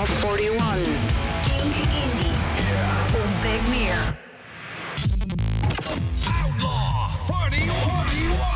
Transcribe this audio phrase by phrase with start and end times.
[0.00, 0.88] Outlaw 41.
[3.24, 4.18] Ontdek meer.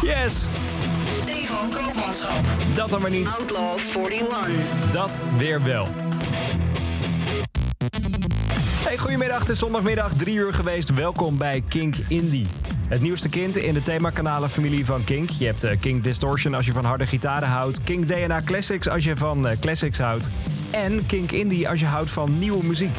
[0.02, 0.46] Yes,
[1.20, 2.44] Stefan Koopmanschap.
[2.74, 3.32] dat dan maar niet.
[3.32, 4.90] Outlaw 41.
[4.90, 5.88] Dat weer wel.
[8.84, 10.94] Hey, goedemiddag, het is zondagmiddag, 3 uur geweest.
[10.94, 12.46] Welkom bij Kink Indie.
[12.88, 15.30] Het nieuwste kind in de themakanalen familie van Kink.
[15.30, 17.82] Je hebt eh, Kink Distortion als je van harde gitaren houdt.
[17.82, 20.28] Kink DNA Classics als je van eh, classics houdt.
[20.74, 22.98] En Kink Indie als je houdt van nieuwe muziek.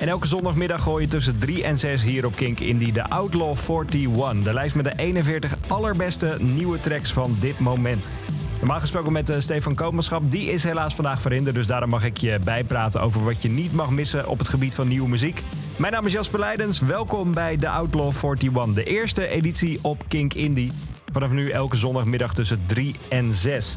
[0.00, 3.56] En elke zondagmiddag gooi je tussen 3 en 6 hier op Kink Indie de Outlaw
[3.56, 4.42] 41.
[4.42, 8.10] De lijst met de 41 allerbeste nieuwe tracks van dit moment.
[8.58, 10.30] Normaal gesproken met eh, Stefan Koopmanschap.
[10.30, 13.72] Die is helaas vandaag verhinderd, dus daarom mag ik je bijpraten over wat je niet
[13.72, 15.42] mag missen op het gebied van nieuwe muziek.
[15.76, 16.80] Mijn naam is Jasper Leidens.
[16.80, 20.72] Welkom bij de Outlaw 41, de eerste editie op Kink Indie.
[21.12, 23.76] Vanaf nu elke zondagmiddag tussen 3 en 6.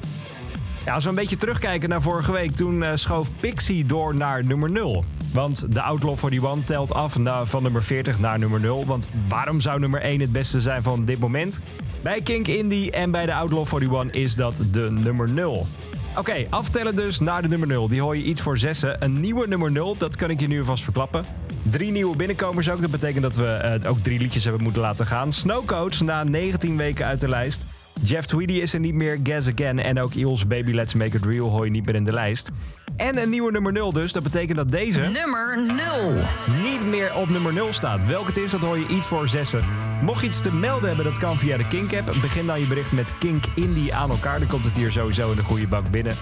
[0.85, 4.45] Ja, als we een beetje terugkijken naar vorige week, toen eh, schoof Pixie door naar
[4.45, 5.03] nummer 0.
[5.33, 8.85] Want de Outlaw 41 telt af van nummer 40 naar nummer 0.
[8.85, 11.59] Want waarom zou nummer 1 het beste zijn van dit moment?
[12.01, 15.67] Bij Kink Indie en bij de Outlaw 41 is dat de nummer 0.
[16.17, 17.87] Oké, aftellen dus naar de nummer 0.
[17.87, 19.03] Die hoor je iets voor zessen.
[19.03, 21.25] Een nieuwe nummer 0, dat kan ik je nu alvast verklappen.
[21.69, 22.81] Drie nieuwe binnenkomers ook.
[22.81, 25.31] Dat betekent dat we eh, ook drie liedjes hebben moeten laten gaan.
[25.31, 27.65] Snowcoach na 19 weken uit de lijst.
[28.03, 31.25] Jeff Tweedy is er niet meer, Guess Again en ook Eels Baby Let's Make It
[31.25, 32.51] Real hoor je niet meer in de lijst.
[32.95, 36.23] En een nieuwe nummer 0 dus, dat betekent dat deze Nummer 0.
[36.63, 38.05] niet meer op nummer 0 staat.
[38.05, 39.63] Welke het is, dat hoor je iets voor zessen.
[40.01, 42.15] Mocht je iets te melden hebben, dat kan via de Kink-app.
[42.21, 44.39] Begin dan je bericht met Kink Indie aan elkaar.
[44.39, 46.15] Dan komt het hier sowieso in de goede bak binnen.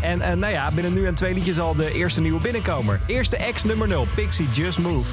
[0.00, 3.00] En eh, nou ja, binnen nu en twee liedjes al de eerste nieuwe binnenkomer.
[3.06, 5.12] Eerste ex nummer 0, Pixie Just Move.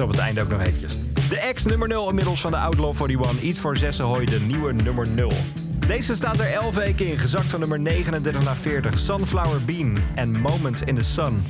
[0.00, 0.96] Op het einde ook nog eventjes.
[1.28, 3.40] De ex nummer 0 inmiddels van de Outlaw 41.
[3.40, 5.32] Iets voor zessen hoor je de nieuwe nummer 0.
[5.86, 8.98] Deze staat er 11 weken in, gezakt van nummer 39 naar 40.
[8.98, 11.42] Sunflower Bean en Moment in the Sun.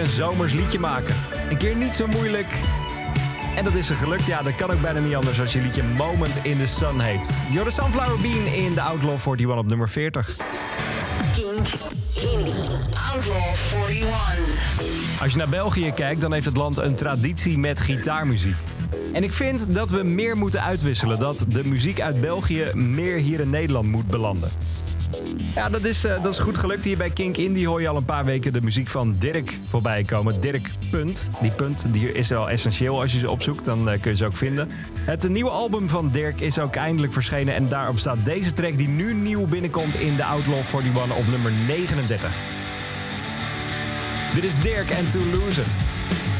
[0.00, 1.14] Een zomers liedje maken.
[1.50, 2.52] Een keer niet zo moeilijk.
[3.56, 4.26] En dat is er gelukt.
[4.26, 7.42] Ja, dat kan ook bijna niet anders als je liedje Moment in the Sun heet.
[7.64, 10.36] The Sunflower Bean in de Outlaw 41 op nummer 40.
[11.34, 11.66] Kink
[12.14, 12.54] Indie.
[13.12, 13.54] Outlaw
[13.88, 15.20] 41.
[15.20, 18.56] Als je naar België kijkt, dan heeft het land een traditie met gitaarmuziek.
[19.12, 21.18] En ik vind dat we meer moeten uitwisselen.
[21.18, 24.50] Dat de muziek uit België meer hier in Nederland moet belanden.
[25.60, 26.84] Ja, dat is, eh, dat is goed gelukt.
[26.84, 30.04] Hier bij Kink Indie hoor je al een paar weken de muziek van Dirk voorbij
[30.04, 30.40] komen.
[30.40, 31.28] Dirk Punt.
[31.40, 33.64] Die punt die is wel essentieel als je ze opzoekt.
[33.64, 34.68] Dan eh, kun je ze ook vinden.
[34.94, 37.54] Het nieuwe album van Dirk is ook eindelijk verschenen.
[37.54, 41.52] En daarop staat deze track die nu nieuw binnenkomt in de Outlaw 41 op nummer
[41.66, 42.32] 39.
[44.34, 45.60] Dit is Dirk en Toulouse.
[45.60, 46.39] I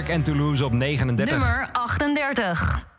[0.00, 1.38] Dirk en Toulouse op 39.
[1.38, 2.89] Nummer 38.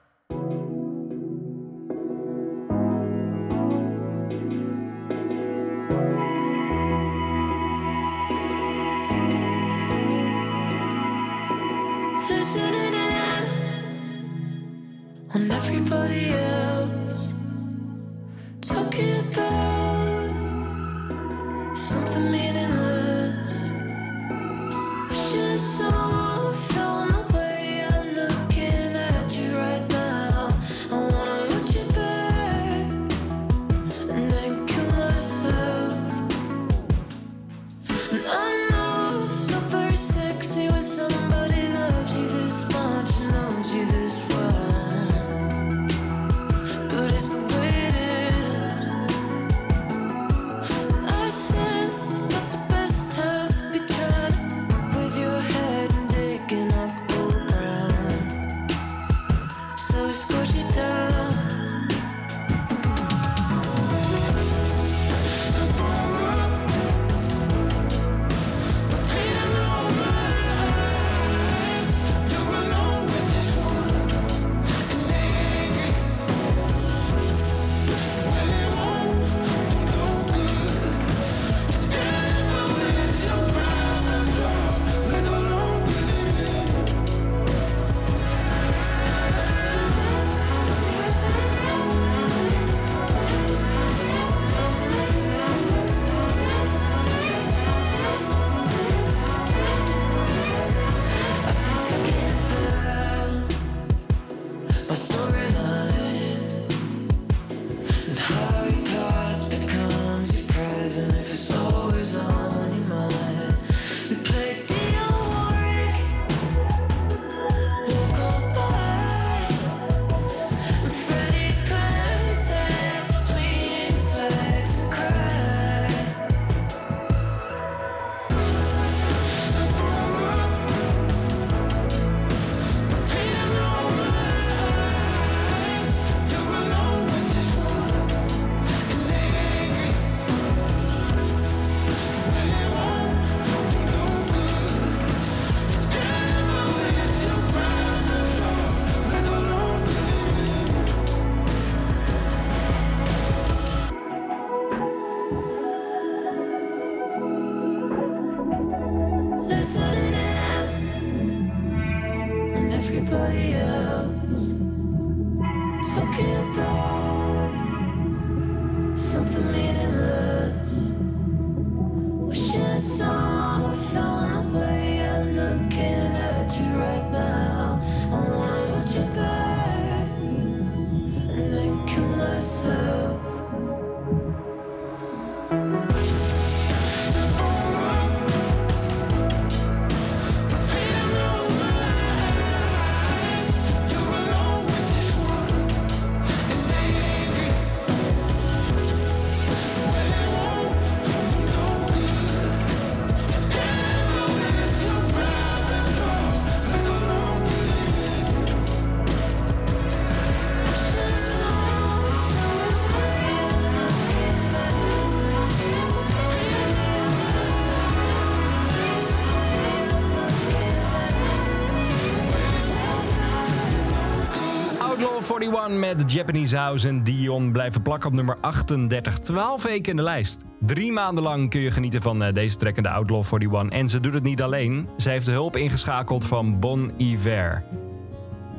[225.41, 229.19] 41 met Japanese House en Dion blijven plakken op nummer 38.
[229.19, 230.43] 12 weken in de lijst.
[230.59, 233.69] Drie maanden lang kun je genieten van eh, deze track in de Outlaw 41.
[233.79, 234.89] En ze doet het niet alleen.
[234.97, 237.63] Ze heeft de hulp ingeschakeld van Bon Iver.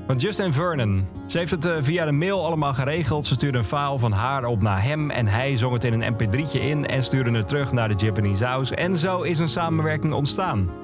[0.06, 1.06] Van Justin Vernon.
[1.26, 3.26] Ze heeft het eh, via de mail allemaal geregeld.
[3.26, 6.14] Ze stuurde een file van haar op naar hem en hij zong het in een
[6.14, 8.74] mp3'tje in en stuurde het terug naar de Japanese House.
[8.74, 10.81] En zo is een samenwerking ontstaan.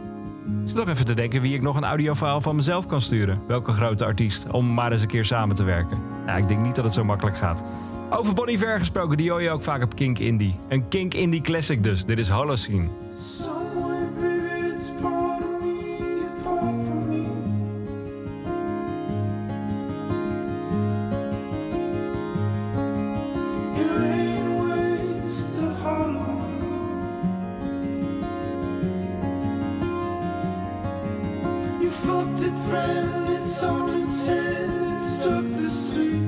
[0.78, 3.40] Toch even te denken wie ik nog een audiofile van mezelf kan sturen.
[3.46, 5.98] Welke grote artiest, om maar eens een keer samen te werken.
[6.26, 7.64] Nou, ik denk niet dat het zo makkelijk gaat.
[8.10, 10.54] Over Bon Iver gesproken, die hoor je ook vaak op Kink Indie.
[10.68, 12.04] Een Kink Indie classic dus.
[12.04, 12.88] Dit is Holocene.
[32.06, 33.34] Fucked it, friend.
[33.36, 34.70] It's on its head.
[34.70, 36.27] It stuck the street.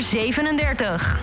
[0.00, 1.19] Nummer 37.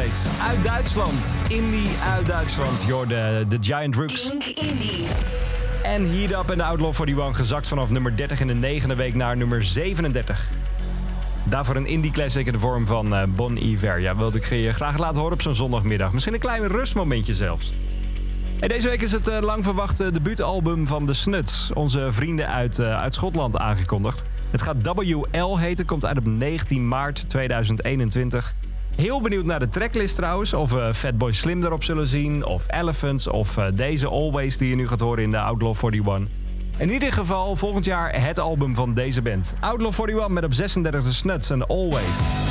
[0.00, 0.28] Steeds.
[0.40, 1.36] Uit Duitsland.
[1.48, 2.82] Indie uit Duitsland.
[2.86, 4.30] Je hoorde de Giant Rooks.
[4.54, 5.06] Indie.
[5.82, 9.14] En Heat Up en de Outlaw 41 gezakt vanaf nummer 30 in de negende week
[9.14, 10.50] naar nummer 37.
[11.46, 14.00] Daarvoor een indie classic in de vorm van eh, Bon Iver.
[14.00, 16.12] Ja, wilde ik je graag laten horen op zo'n zondagmiddag.
[16.12, 17.74] Misschien een klein rustmomentje zelfs.
[18.60, 21.70] En deze week is het eh, lang verwachte debuutalbum van de Snuts.
[21.72, 24.26] Onze vrienden uit, eh, uit Schotland aangekondigd.
[24.50, 28.53] Het gaat WL heten, komt uit op 19 maart 2021.
[29.04, 30.54] Heel benieuwd naar de tracklist trouwens.
[30.54, 32.44] Of we Fatboy Slim erop zullen zien.
[32.44, 33.26] Of Elephants.
[33.26, 36.34] Of eh, deze Always die je nu gaat horen in de Outlaw 41.
[36.78, 39.54] In ieder geval volgend jaar het album van deze band.
[39.60, 42.43] Outlaw 41 met op 36 de Snuts en Always.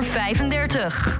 [0.00, 1.19] Nummer 35.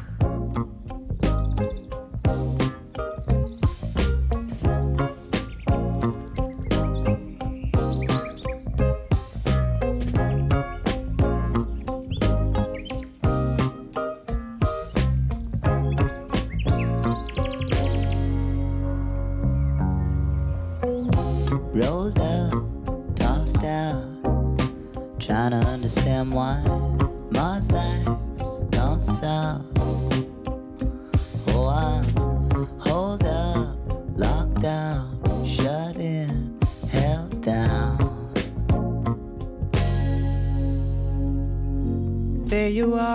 [42.81, 43.10] You are,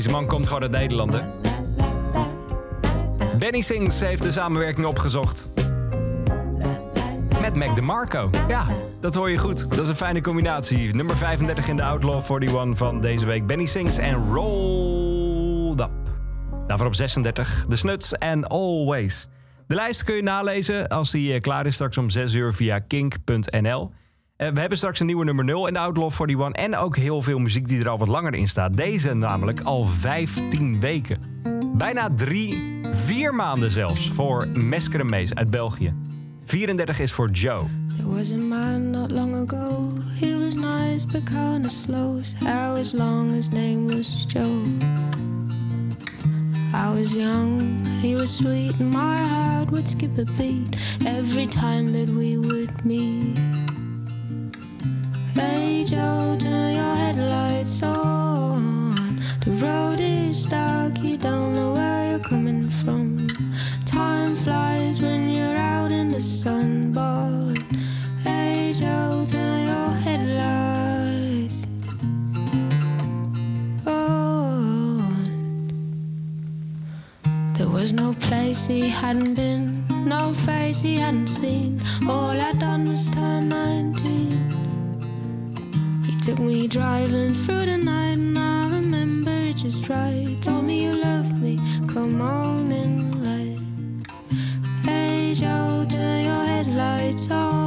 [0.00, 1.22] Deze man komt gewoon uit Nederland?
[3.38, 5.48] Benny Sings heeft de samenwerking opgezocht.
[7.40, 8.30] Met Mac DeMarco.
[8.48, 8.66] Ja,
[9.00, 9.68] dat hoor je goed.
[9.70, 10.94] Dat is een fijne combinatie.
[10.94, 13.46] Nummer 35 in de Outlaw 41 van deze week.
[13.46, 15.90] Benny Sings en Rolled Up.
[16.66, 19.28] Daarvoor op 36 de Snuts en Always.
[19.66, 22.78] De lijst kun je nalezen als die eh, klaar is straks om 6 uur via
[22.78, 23.90] kink.nl.
[24.40, 26.64] Eh, We hebben straks een nieuwe nummer 0 in de Outlaw 41.
[26.64, 28.76] En ook heel veel muziek die er al wat langer in staat.
[28.76, 31.18] Deze namelijk al 15 weken.
[31.76, 35.94] Bijna drie, vier maanden zelfs voor Meskeremees uit België.
[36.44, 37.64] 34 is voor Joe.
[37.96, 39.92] There was a man not long ago.
[40.20, 42.18] He was nice but kinda slow.
[42.18, 44.62] His hair was long, his name was Joe.
[46.74, 47.62] I was young,
[48.02, 52.84] he was sweet, and my heart would skip a beat every time that we would
[52.84, 53.59] meet.
[55.82, 56.38] Turn
[56.74, 59.18] your headlights on.
[59.40, 63.26] The road is dark, you don't know where you're coming from.
[63.86, 67.54] Time flies when you're out in the sun, but
[68.22, 71.66] turn your headlights
[73.86, 75.24] on.
[77.54, 81.80] There was no place he hadn't been, no face he hadn't seen.
[82.06, 84.49] All I'd done was turn 19.
[86.30, 90.36] Took me driving through the night, and I remember it just right.
[90.40, 93.58] Told me you loved me, come on in light.
[94.84, 97.59] Hey Joe, turn your headlights on.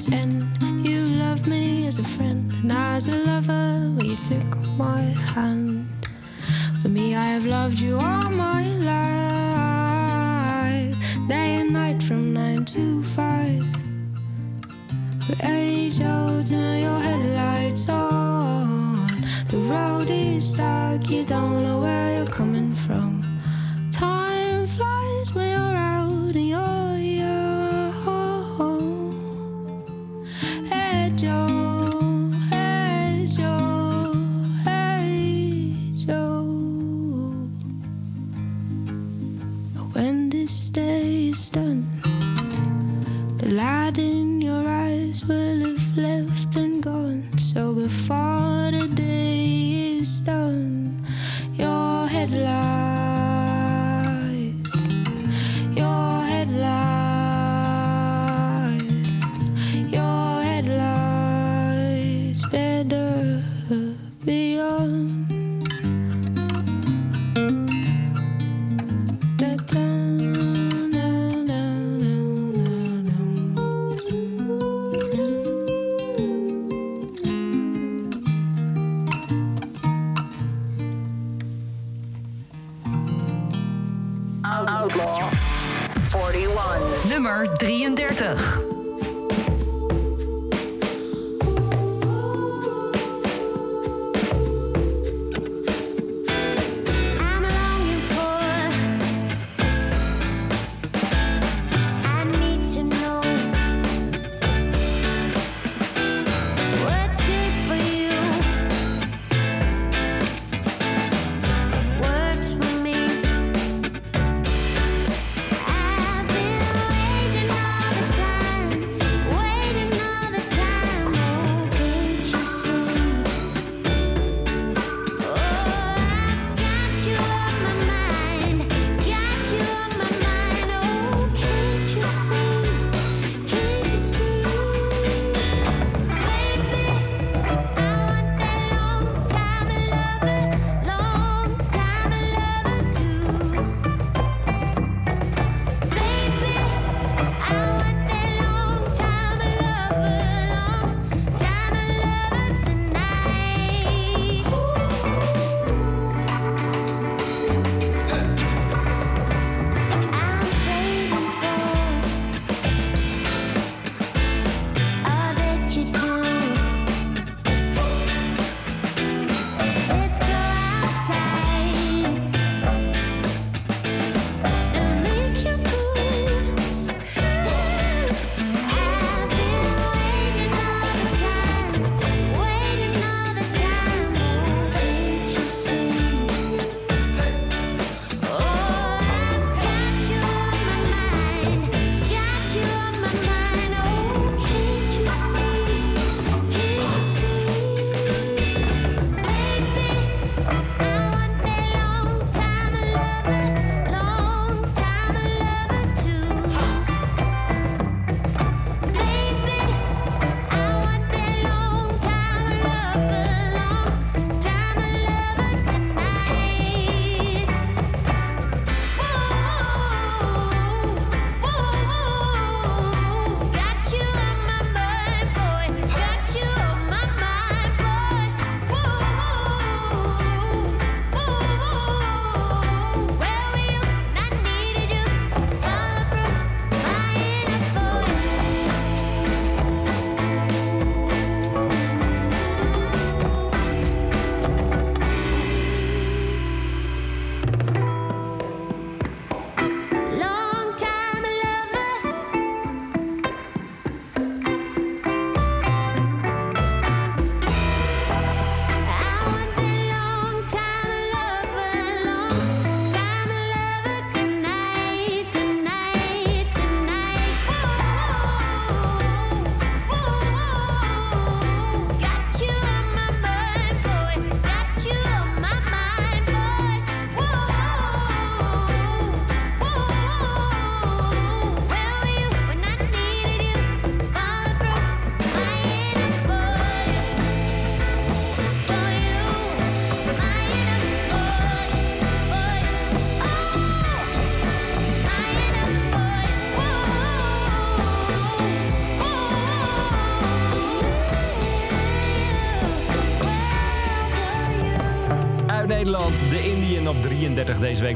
[0.00, 0.86] Story end.
[0.86, 5.00] You love me as a friend, and as a lover, well, you took my
[5.34, 5.88] hand.
[6.82, 8.19] For me, I have loved you all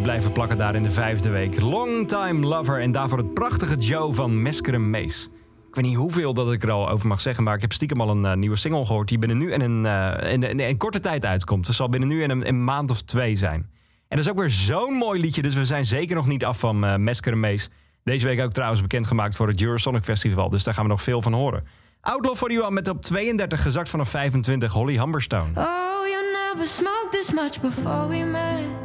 [0.05, 1.61] blijven plakken daar in de vijfde week.
[1.61, 5.29] Long Time Lover en daarvoor het prachtige Joe van Meskeren Mees.
[5.69, 8.01] Ik weet niet hoeveel dat ik er al over mag zeggen, maar ik heb stiekem
[8.01, 11.01] al een eh, nieuwe single gehoord die binnen nu en een, eh, in, in, korte
[11.01, 11.67] tijd uitkomt.
[11.67, 13.71] Het zal binnen nu en een, maand of twee zijn.
[14.09, 16.59] En dat is ook weer zo'n mooi liedje, dus we zijn zeker nog niet af
[16.59, 17.71] van uh, Meskeren Mees.
[18.03, 21.23] Deze week ook trouwens bekendgemaakt voor het Eurosonic Festival, dus daar gaan we nog veel
[21.23, 21.67] van horen.
[22.01, 25.51] Outlaw for You met op 32 gezakt vanaf 25 Holly Humberstone.
[25.55, 28.85] Oh, you never smoked this much before we met.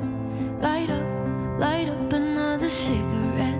[0.61, 0.98] Light
[1.59, 3.59] light up another cigarette.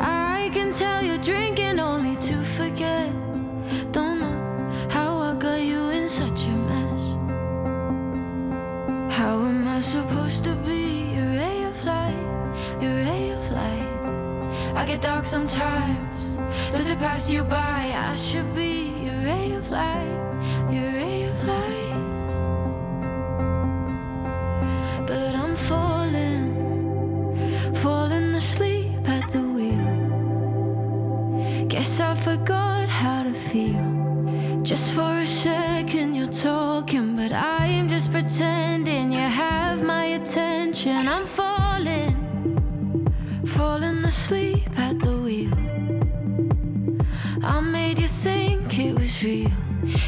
[0.00, 3.12] I can tell you're drinking only to forget.
[3.92, 7.04] Don't know how I got you in such a mess.
[9.14, 12.24] How am I supposed to be your ray of light,
[12.80, 13.90] your ray of light?
[14.74, 16.38] I get dark sometimes.
[16.72, 17.92] Does it pass you by?
[18.10, 20.14] I should be your ray of light,
[20.72, 21.84] your ray of light.
[25.06, 25.93] But I'm falling,
[31.74, 34.62] Guess I forgot how to feel.
[34.62, 41.08] Just for a second you're talking, but I'm just pretending you have my attention.
[41.08, 42.14] I'm falling,
[43.44, 45.58] falling asleep at the wheel.
[47.42, 49.50] I made you think it was real.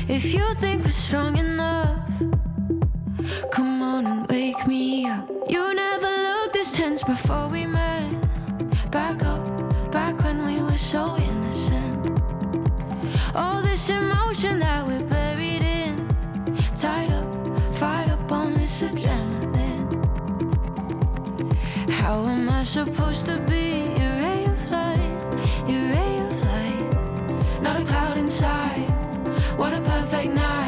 [0.06, 2.08] If you think we're strong enough,
[3.50, 5.28] come on and wake me up.
[5.48, 8.14] You never looked this tense before we met.
[8.92, 9.44] Back up,
[9.90, 11.15] back when we were so.
[13.37, 16.09] All this emotion that we're buried in,
[16.74, 17.28] tied up,
[17.74, 19.93] fired up on this adrenaline.
[21.91, 27.61] How am I supposed to be your ray of light, your ray of light?
[27.61, 28.89] Not a cloud inside.
[29.59, 30.65] What a perfect night.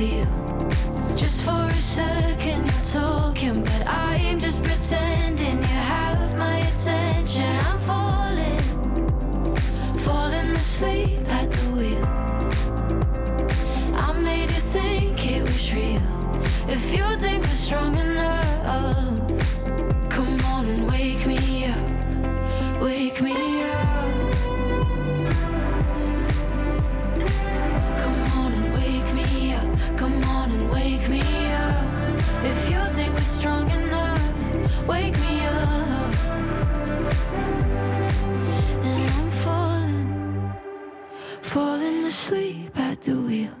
[0.00, 0.26] Feel.
[1.14, 7.52] Just for a second you're talking, but I'm just pretending you have my attention.
[7.68, 8.62] I'm falling,
[10.06, 12.06] falling asleep at the wheel.
[14.06, 16.06] I made you think it was real.
[16.76, 19.26] If you think we're strong enough,
[20.08, 23.49] come on and wake me up, wake me up.
[42.30, 43.56] Asleep at the wheel.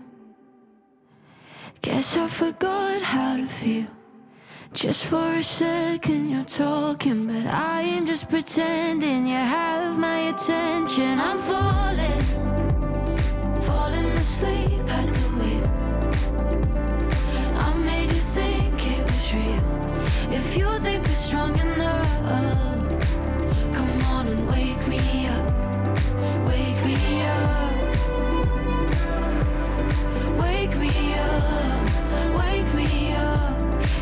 [1.82, 3.88] Guess I forgot how to feel.
[4.72, 11.18] Just for a second you're talking, but I am just pretending you have my attention.
[11.18, 12.22] I'm falling
[13.68, 15.68] falling asleep at the wheel.
[17.66, 19.64] I made you think it was real.
[20.38, 22.69] If you think we're strong enough,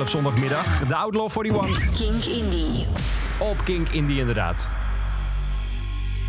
[0.00, 0.86] wel op zondagmiddag.
[0.86, 2.86] De Outlaw 41 Kink Indie.
[3.38, 4.72] op Kink Indie inderdaad.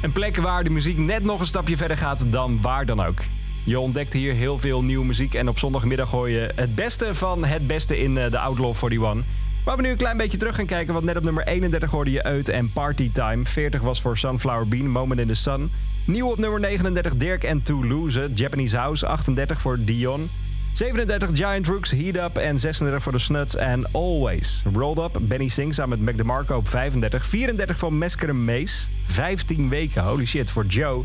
[0.01, 3.19] Een plek waar de muziek net nog een stapje verder gaat dan waar dan ook.
[3.65, 7.45] Je ontdekt hier heel veel nieuwe muziek en op zondagmiddag hoor je het beste van
[7.45, 9.23] het beste in eh, de Outlaw 41.
[9.65, 12.11] Waar we nu een klein beetje terug gaan kijken, want net op nummer 31 hoorde
[12.11, 13.45] je Uit en Party Time.
[13.45, 15.71] 40 was voor Sunflower Bean, Moment in the Sun.
[16.05, 19.05] Nieuw op nummer 39 Dirk en Toulouse, Japanese House.
[19.05, 20.29] 38 voor Dion.
[20.73, 24.63] 37 Giant Rooks, Heat Up en 36 voor de Snuts en Always.
[24.73, 27.25] Rolled Up, Benny Sing samen met Mac DeMarco op 35.
[27.25, 31.03] 34 van Mesker Mace, 15 weken, holy shit, voor Joe.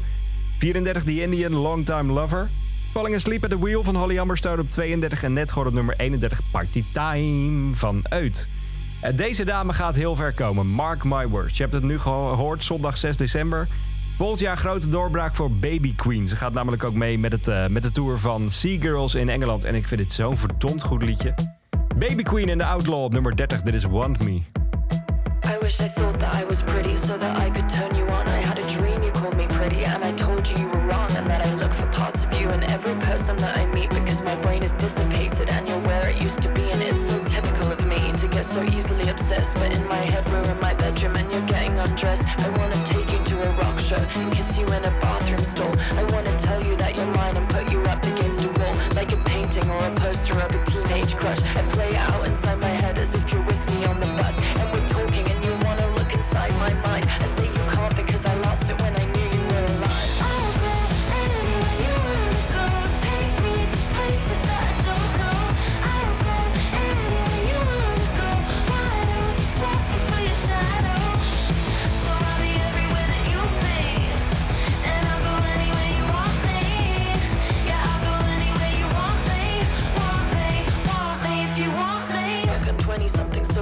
[0.58, 2.50] 34 The Indian, Longtime Lover.
[2.92, 5.94] Falling Asleep at the Wheel van Holly Humberstone op 32 en net gewoon op nummer
[5.96, 8.48] 31 Party Time van Uit.
[9.00, 11.56] Eh, Deze dame gaat heel ver komen, mark my words.
[11.56, 13.68] Je hebt het nu gehoord, zondag 6 december.
[14.16, 16.28] Volgend jaar grote doorbraak voor Baby Queen.
[16.28, 19.28] Ze gaat namelijk ook mee met, het, eh, met de tour van Sea Girls in
[19.28, 19.64] Engeland.
[19.64, 21.34] En ik vind dit zo'n verdomd goed liedje.
[21.98, 23.62] Baby Queen in de Outlaw op nummer 30.
[23.62, 24.32] Dit is Want Me.
[24.32, 24.42] I
[25.60, 28.26] wish I thought that I was pretty so that I could turn you on.
[28.26, 31.10] I had a dream you called me pretty, and I told you you were wrong,
[31.16, 34.24] and that I look for parts of you in every person that I meet because
[34.24, 37.72] my brain is dissipated and you're where it used to be, and it's so typical
[37.72, 37.85] of
[38.36, 39.54] get so easily obsessed.
[39.58, 42.28] But in my head, we're in my bedroom and you're getting undressed.
[42.46, 45.74] I wanna take you to a rock show and kiss you in a bathroom stall.
[46.00, 49.10] I wanna tell you that you're mine and put you up against a wall like
[49.12, 51.40] a painting or a poster of a teenage crush.
[51.56, 54.36] I play it out inside my head as if you're with me on the bus,
[54.60, 57.06] and we're talking and you wanna look inside my mind.
[57.24, 59.25] I say you can't because I lost it when I knew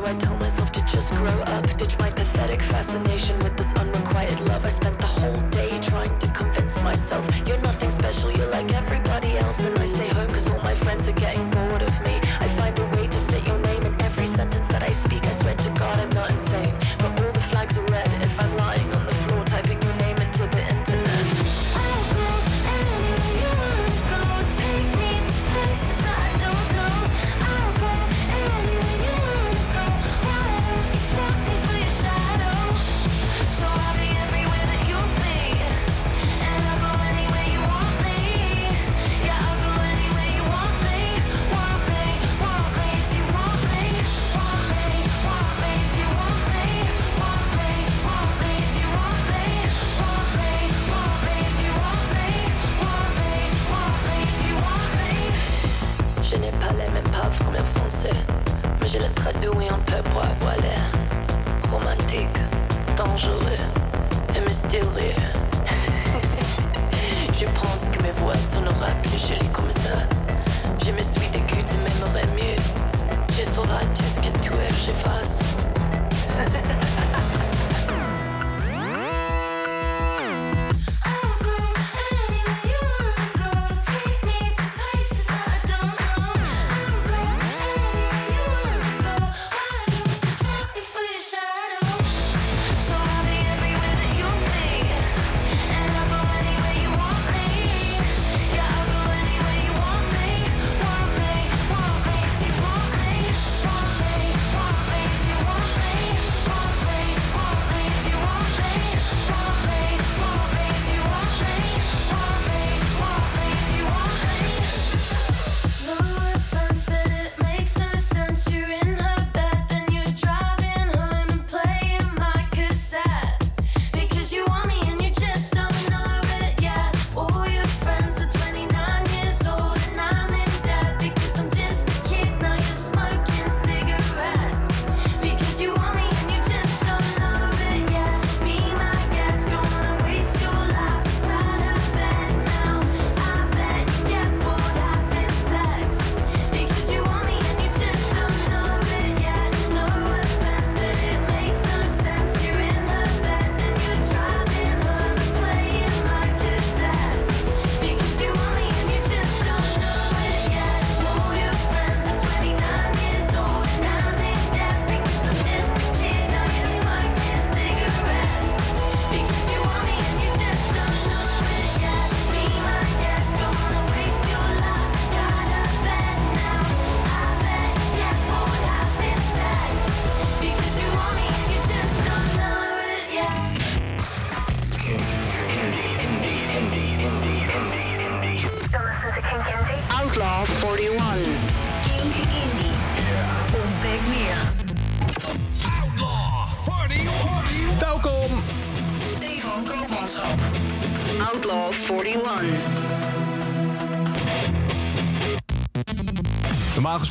[0.04, 1.64] I tell myself to just grow up.
[1.78, 3.74] Ditch my pathetic fascination with this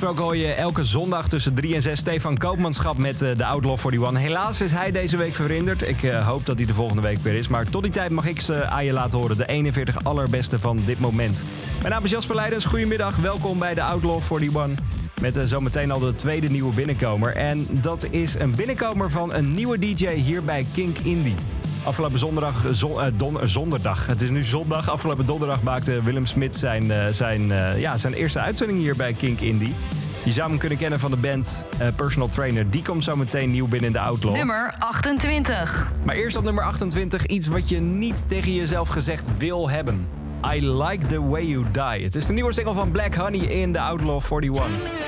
[0.04, 3.78] gesproken hoor je elke zondag tussen 3 en 6 Stefan Koopmanschap met eh, de Outlaw
[3.78, 4.22] 41.
[4.22, 5.88] Helaas is hij deze week verhinderd.
[5.88, 7.47] Ik eh, hoop dat hij de volgende week weer is.
[7.47, 9.38] Maar tot die tijd mag ik ze aan je laten horen.
[9.38, 11.43] De 41 allerbeste van dit moment.
[11.80, 12.66] Mijn naam is Jasper Leidens.
[12.66, 13.16] Goedemiddag.
[13.16, 14.86] Welkom bij de Outlaw 41.
[15.22, 17.36] Met eh, zometeen al de tweede nieuwe binnenkomer.
[17.36, 21.36] En dat is een binnenkomer van een nieuwe DJ hier bij Kink Indie.
[21.84, 22.99] Afgelopen zondag, zon,
[23.43, 24.08] zonderdag.
[24.08, 24.89] Het is nu zondag.
[24.89, 27.47] Afgelopen donderdag maakte Willem Smit zijn, zijn,
[27.78, 29.74] ja, zijn eerste uitzending hier bij Kink Indie.
[30.26, 32.69] Je zou hem kunnen kennen van de band eh, Personal Trainer.
[32.69, 34.36] Die komt zo meteen nieuw binnen in de Outlaw.
[34.36, 35.91] Nummer 28.
[36.03, 40.07] Maar eerst op nummer 28 iets wat je niet tegen jezelf gezegd wil hebben.
[40.53, 42.03] I like the way you die.
[42.03, 45.03] Het is de nieuwe single van Black Honey in de Outlaw 41.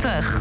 [0.00, 0.39] 27.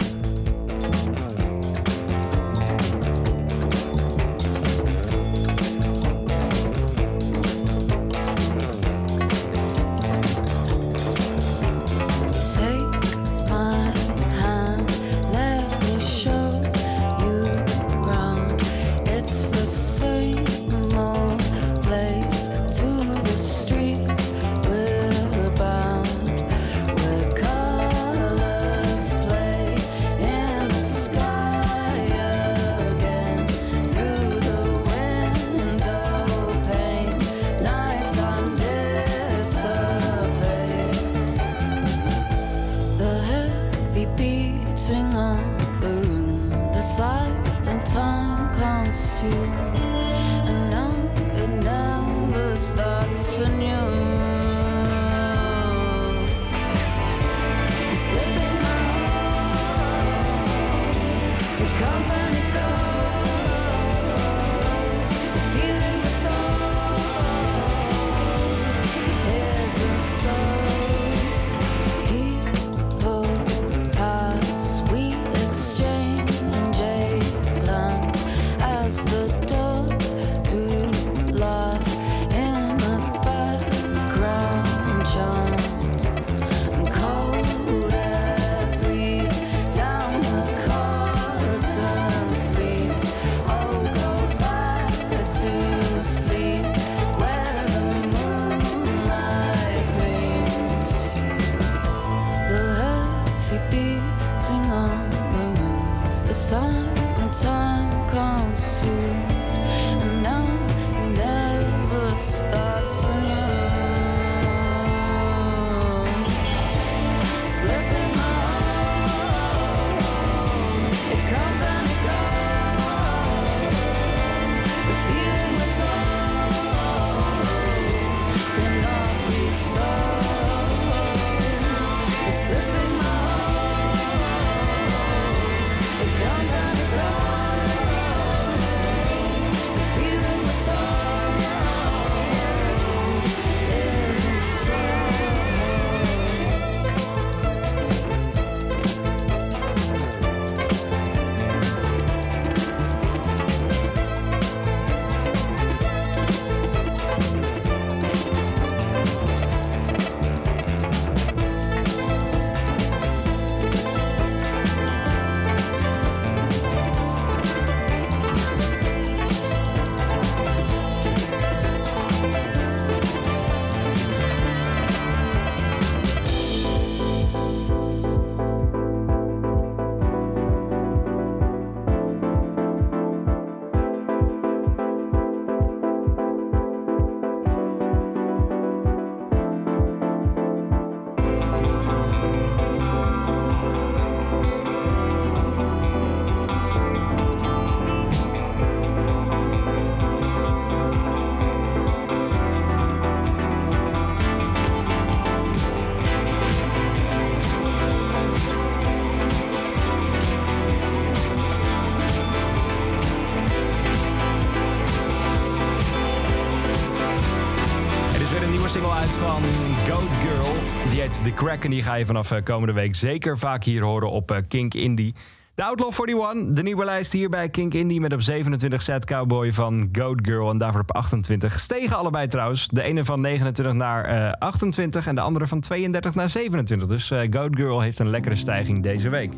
[221.23, 224.31] The Crack en die ga je vanaf eh, komende week zeker vaak hier horen op
[224.31, 225.13] eh, Kink Indie.
[225.59, 229.53] De Outlaw 41, de nieuwe lijst hier bij Kink Indie met op 27 Sad Cowboy
[229.53, 231.59] van Goat Girl en daarvoor op 28.
[231.59, 232.67] Stegen allebei trouwens.
[232.67, 236.87] De ene van 29 naar eh, 28 en de andere van 32 naar 27.
[236.87, 239.33] Dus eh, Goat Girl heeft een lekkere stijging deze week.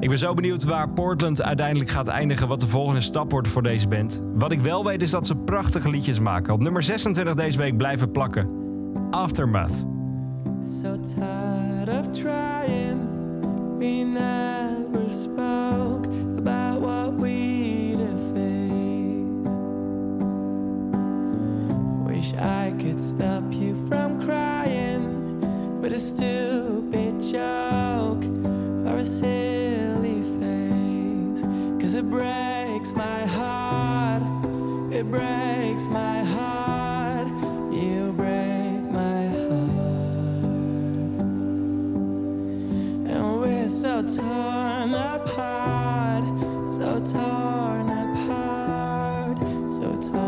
[0.00, 3.62] Ik ben zo benieuwd waar Portland uiteindelijk gaat eindigen, wat de volgende stap wordt voor
[3.62, 4.22] deze band.
[4.34, 6.52] Wat ik wel weet is dat ze prachtige liedjes maken.
[6.52, 8.50] Op nummer 26 deze week blijven plakken.
[9.10, 9.97] Aftermath.
[10.64, 13.78] So tired of trying.
[13.78, 16.06] We never spoke
[16.38, 17.98] about what we'd
[18.34, 19.54] face.
[22.06, 25.40] Wish I could stop you from crying,
[25.80, 28.24] but a stupid joke
[28.86, 31.42] or a silly face.
[31.80, 34.22] Cause it breaks my heart,
[34.92, 36.57] it breaks my heart,
[43.68, 46.24] So torn apart,
[46.66, 49.38] so torn apart,
[49.70, 50.27] so torn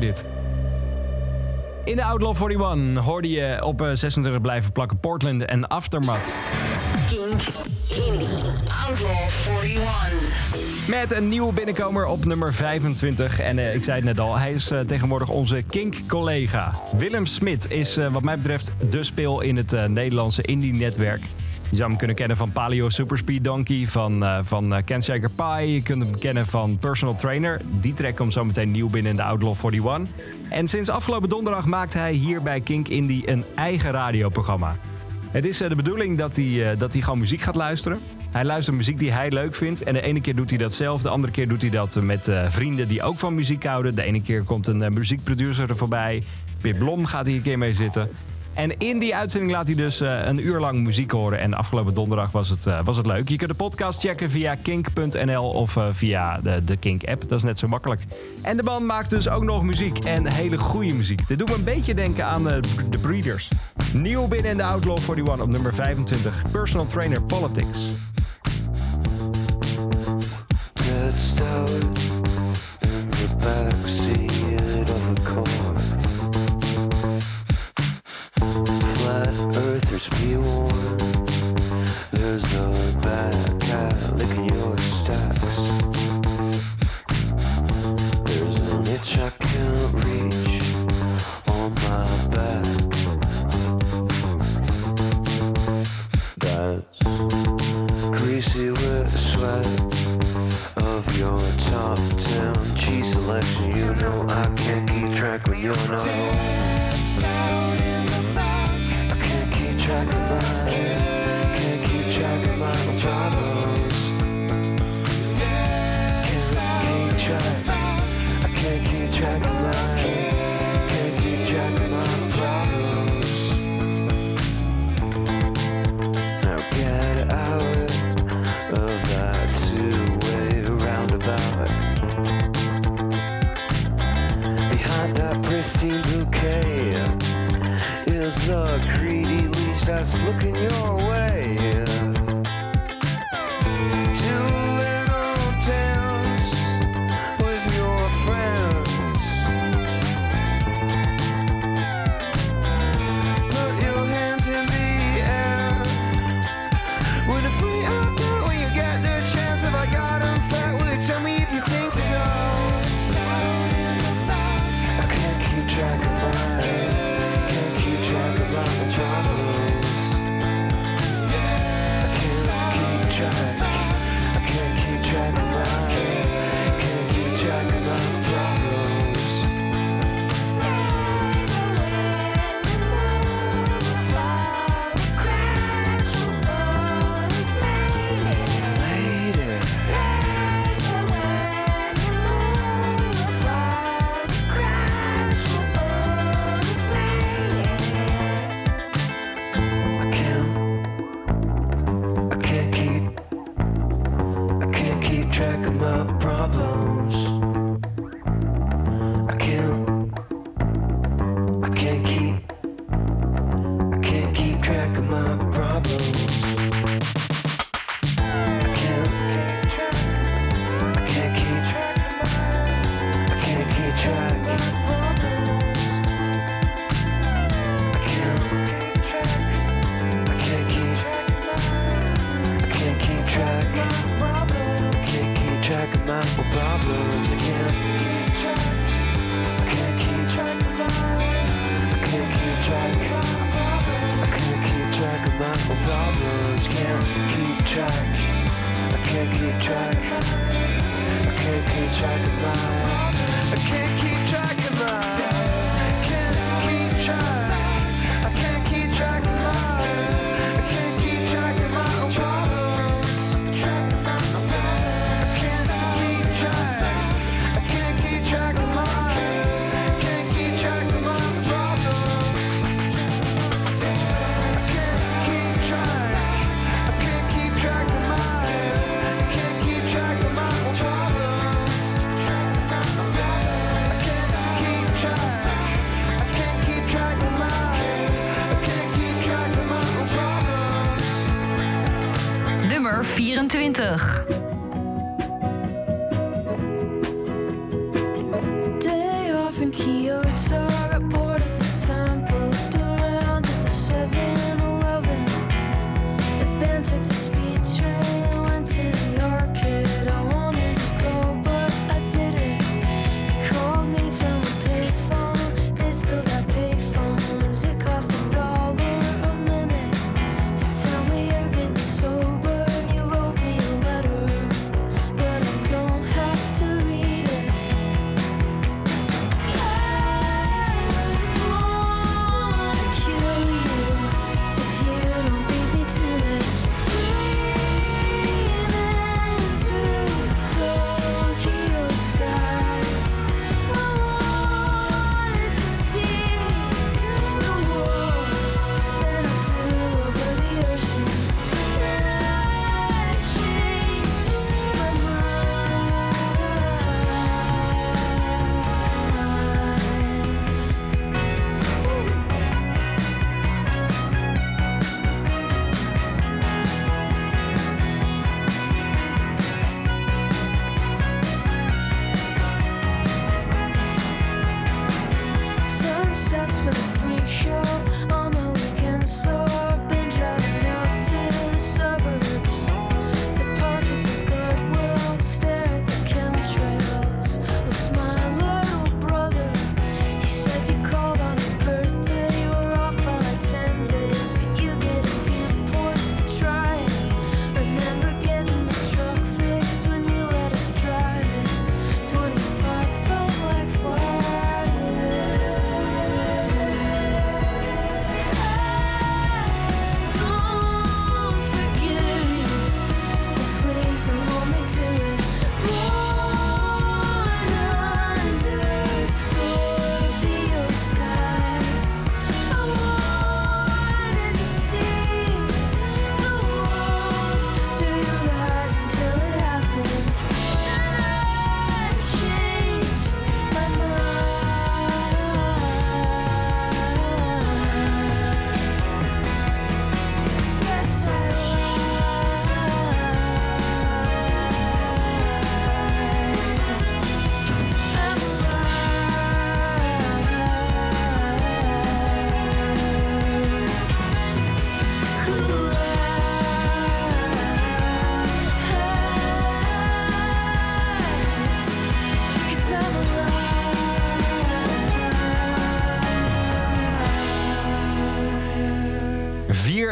[0.00, 0.24] mooi dit.
[1.84, 6.32] In de Outlaw 41 hoorde je op eh, 26 blijven plakken Portland en Aftermath.
[7.08, 7.40] Kink
[7.88, 8.28] Indie.
[8.86, 10.88] Outlaw 41.
[10.88, 13.40] Met een nieuwe binnenkomer op nummer 25.
[13.40, 16.74] En eh, ik zei het net al, hij is eh, tegenwoordig onze Kink-collega.
[16.96, 21.22] Willem Smit is eh, wat mij betreft de speel in het eh, Nederlandse indie-netwerk.
[21.70, 25.72] Je zou hem kunnen kennen van Palio Superspeed Donkey, van, eh van eh, Shaker Pie.
[25.72, 27.60] Je kunt hem kennen van Personal Trainer.
[27.80, 30.14] Die track komt zo meteen nieuw binnen in de Outlaw 41.
[30.48, 34.76] En sinds afgelopen donderdag maakt hij hier bij Kink Indie een eigen radioprogramma.
[35.30, 38.00] Het is eh, de bedoeling dat hij, dat hij gewoon muziek gaat luisteren.
[38.30, 39.82] Hij luistert muziek die hij leuk vindt.
[39.82, 42.30] En de ene keer doet hij dat zelf, de andere keer doet hij dat met
[42.48, 43.94] vrienden die ook van muziek houden.
[43.94, 46.22] De ene keer komt een muziekproducer er voorbij.
[46.60, 48.10] Pip Blom gaat hier een keer mee zitten.
[48.60, 51.38] En in die uitzending laat hij dus eh, een uur lang muziek horen.
[51.38, 53.28] En afgelopen donderdag was het, eh, was het leuk.
[53.28, 57.28] Je kunt de podcast checken via kink.nl of eh, via de, de Kink-app.
[57.28, 58.02] Dat is net zo makkelijk.
[58.42, 59.98] En de man maakt dus ook nog muziek.
[59.98, 61.28] En hele goede muziek.
[61.28, 62.44] Dit doet me een beetje denken aan
[62.90, 63.48] de Breeders.
[63.92, 66.44] Nieuw binnen in de Outlaw 41 op nummer 25.
[66.50, 67.86] Personal Trainer Politics.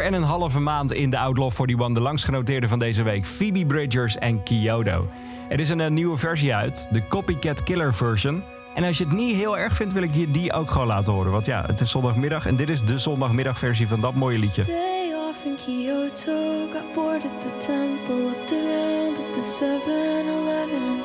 [0.09, 3.27] En een halve maand in de Outlaw 41, de langsgenoteerde van deze week.
[3.27, 5.09] Phoebe Bridgers en Kyoto.
[5.49, 8.43] Er is een, eh, nieuwe versie uit, de Copycat Killer version.
[8.75, 11.13] En als je het niet heel erg vindt, wil ik je die ook gewoon laten
[11.13, 11.33] horen.
[11.33, 14.63] Want ja, het is zondagmiddag en dit is de zondagmiddagversie van dat mooie liedje.
[14.63, 21.03] Day off in Kyoto, got bored at the temple, looked around at the 7-Eleven.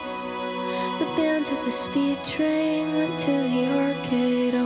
[1.00, 4.63] The band took the speed train, went to the arcade.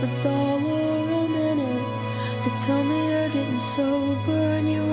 [0.00, 4.89] Cost a dollar a minute to tell me you're getting sober, and you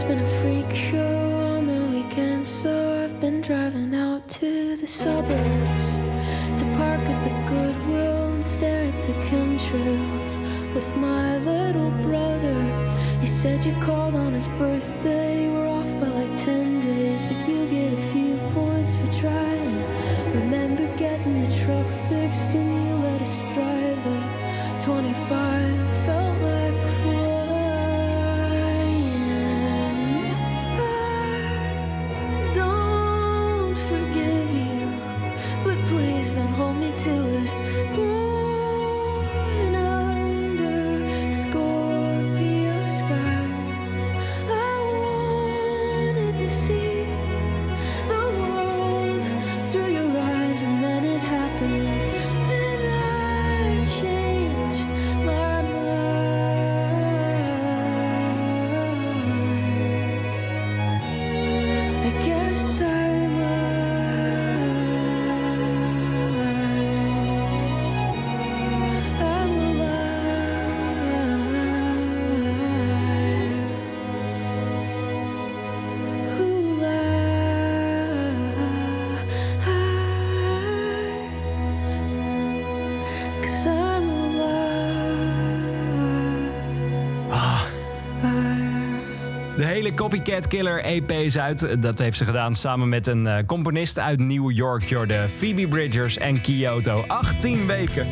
[0.00, 4.86] Sunset's been a freak show on the weekend, so I've been driving out to the
[4.86, 5.96] suburbs
[6.58, 10.38] to park at the Goodwill and stare at the chemtrails
[10.74, 12.60] with my little brother.
[13.20, 17.68] He said you called on his birthday, we're off by like 10 days, but you
[17.68, 19.84] get a few points for trying.
[20.32, 22.52] Remember getting the truck fixed
[89.80, 91.82] hele Copycat Killer EP is uit.
[91.82, 95.28] Dat heeft ze gedaan samen met een eh, componist uit New York, Jorde.
[95.28, 97.04] Phoebe Bridgers en Kyoto.
[97.06, 98.08] 18 weken.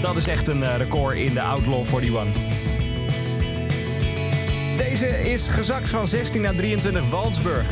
[0.00, 2.42] Dat is echt een eh, record in de Outlaw 41.
[4.76, 7.66] Deze is gezakt van 16 naar 23 Waldsburg.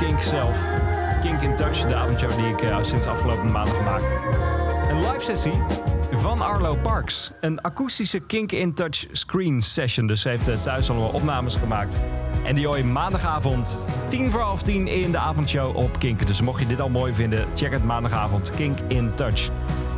[0.00, 0.64] Kink zelf.
[1.22, 4.02] Kink in Touch, de avondshow die ik eh, sinds afgelopen maandag maak.
[4.90, 5.52] Een live sessie
[6.12, 7.30] van Arlo Parks.
[7.40, 10.06] Een akoestische Kink in Touch screen session.
[10.06, 11.98] Dus ze heeft eh, thuis allemaal opnames gemaakt.
[12.44, 16.26] En die hoor je maandagavond, tien voor half tien in de avondshow op Kink.
[16.26, 18.50] Dus mocht je dit al mooi vinden, check het maandagavond.
[18.50, 19.48] Kink in Touch.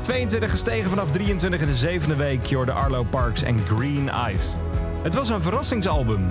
[0.01, 2.45] 22 gestegen vanaf 23 in de zevende week.
[2.45, 4.55] Je hoorde Arlo Parks en Green Eyes.
[5.03, 6.27] Het was een verrassingsalbum.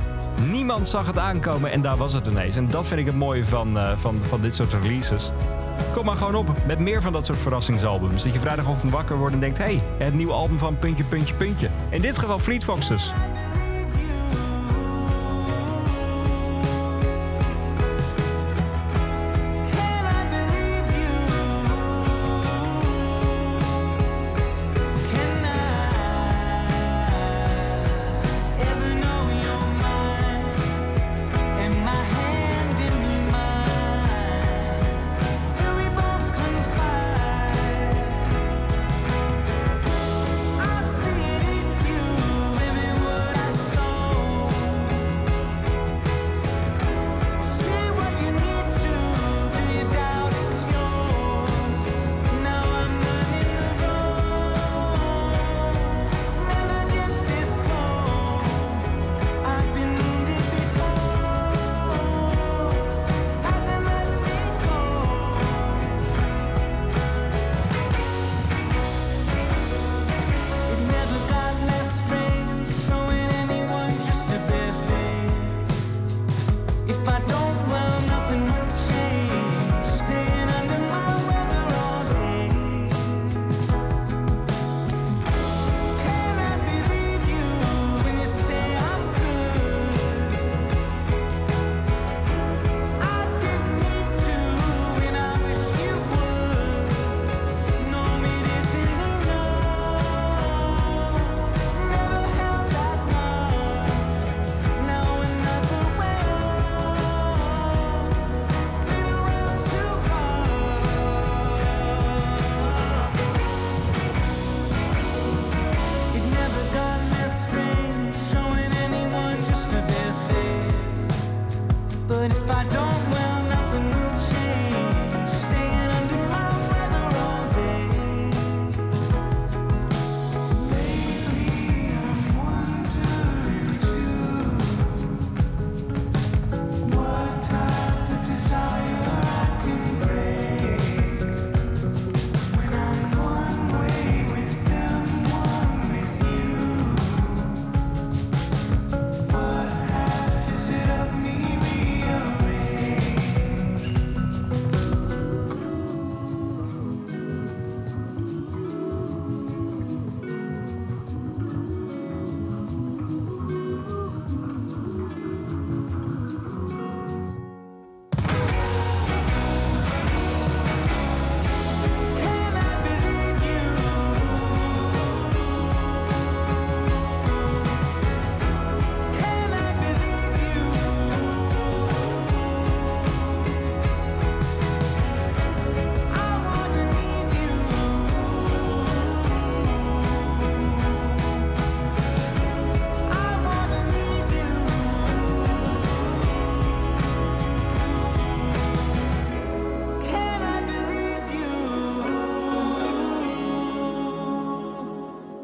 [0.50, 2.56] Niemand zag het aankomen en daar was het ineens.
[2.56, 5.32] En dat vind ik het mooie van, eh, van, van dit soort releases.
[5.94, 8.24] Kom maar gewoon op met meer van dat soort verrassingsalbums.
[8.24, 9.58] Dat je vrijdagochtend wakker wordt en denkt...
[9.58, 11.70] hé, hey, het nieuwe album van puntje, puntje, puntje.
[11.90, 13.14] In dit geval Fleet Foxes.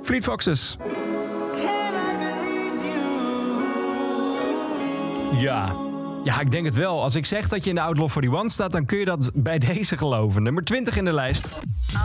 [0.07, 0.77] Fleet Foxes.
[5.31, 5.75] Ja.
[6.23, 7.03] Ja, ik denk het wel.
[7.03, 9.59] Als ik zeg dat je in de Outlaw 41 staat, dan kun je dat bij
[9.59, 10.43] deze geloven.
[10.43, 11.49] Nummer 20 in de lijst.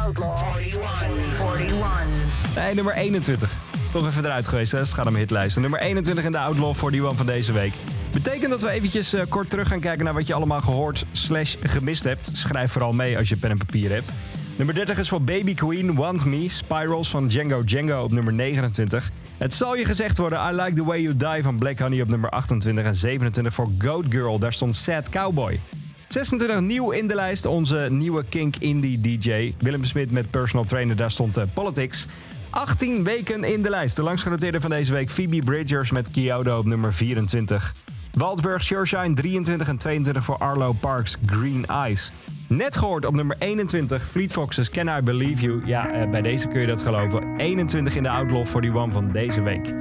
[0.05, 1.59] Outlaw 41.
[1.59, 2.57] 41.
[2.57, 3.53] Nee, nummer 21.
[3.93, 4.79] Toch even eruit geweest, hè?
[4.79, 5.62] Dus het gaat om hitlijsten.
[5.62, 7.74] Nummer 21 in de Outlaw 41 van deze week.
[8.12, 11.57] Betekent dat we eventjes eh, kort terug gaan kijken naar wat je allemaal gehoord slash
[11.62, 12.31] gemist hebt.
[12.33, 14.15] Schrijf vooral mee als je pen en papier hebt.
[14.57, 19.11] Nummer 30 is voor Baby Queen, Want Me, Spirals van Django Django op nummer 29.
[19.39, 22.09] Het zal je gezegd worden, I Like The Way You Die van Black Honey op
[22.09, 22.85] nummer 28.
[22.85, 25.61] En 27 voor Goat Girl, daar stond Sad Cowboy.
[26.09, 29.55] 26 nieuw in de lijst, onze nieuwe Kink Indie DJ.
[29.59, 32.07] Willem Smit met personal trainer, daar stond eh, Politics.
[32.51, 33.97] 18 weken in de lijst.
[33.97, 37.74] De langsgenoteerde van deze week Phoebe Bridgers met Kyoto op nummer 24.
[38.19, 42.13] Waldsburg Shurshine 23 en 22 voor Arlo Parks Green Eyes.
[42.49, 45.67] Net gehoord op nummer 21 Fleet Foxes Can I Believe You.
[45.67, 47.37] Ja, eh, bij deze kun je dat geloven.
[47.37, 49.75] 21 in de Outlaw 41 van deze week.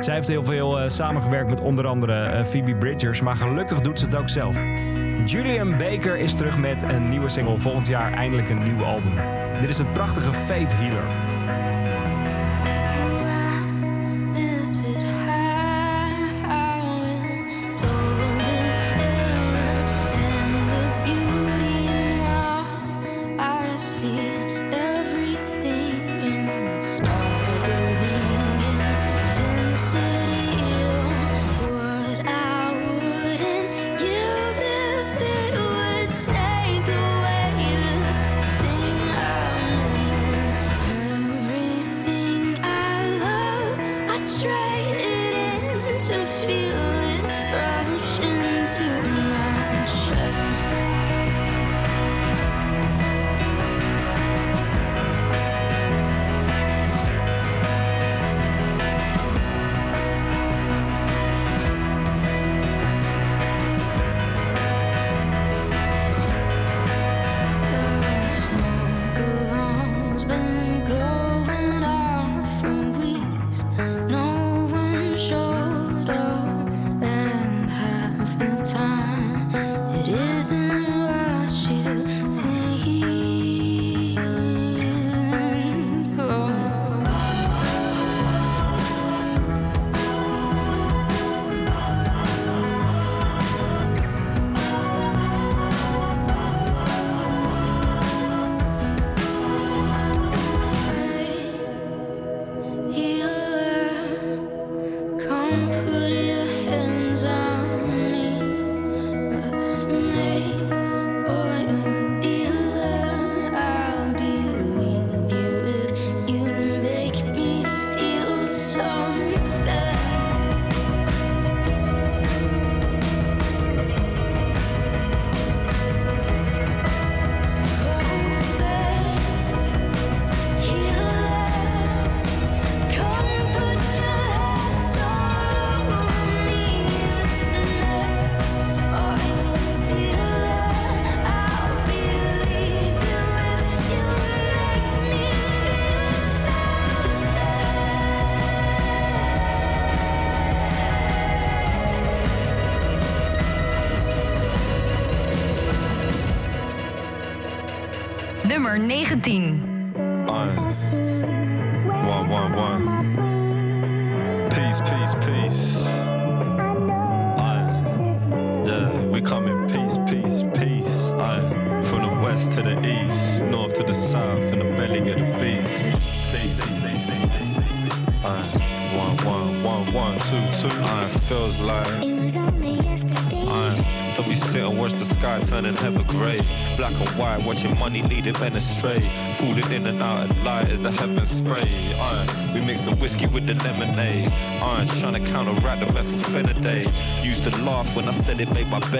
[0.00, 3.98] Zij heeft heel veel eh, samengewerkt met onder andere eh, Phoebe Bridgers, maar gelukkig doet
[3.98, 4.56] ze het ook zelf.
[5.24, 7.58] Julian Baker is terug met een nieuwe single.
[7.58, 9.12] Volgend jaar eindelijk een nieuw album.
[9.60, 11.31] Dit is het prachtige Fate Healer.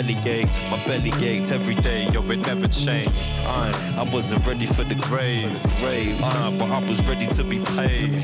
[0.03, 0.47] Belly ache.
[0.71, 3.11] My belly ached every day, yo, it never changed.
[3.47, 3.95] Aye.
[3.99, 5.51] I wasn't ready for the grave.
[5.81, 6.19] grave.
[6.59, 8.23] But I was ready to be paid.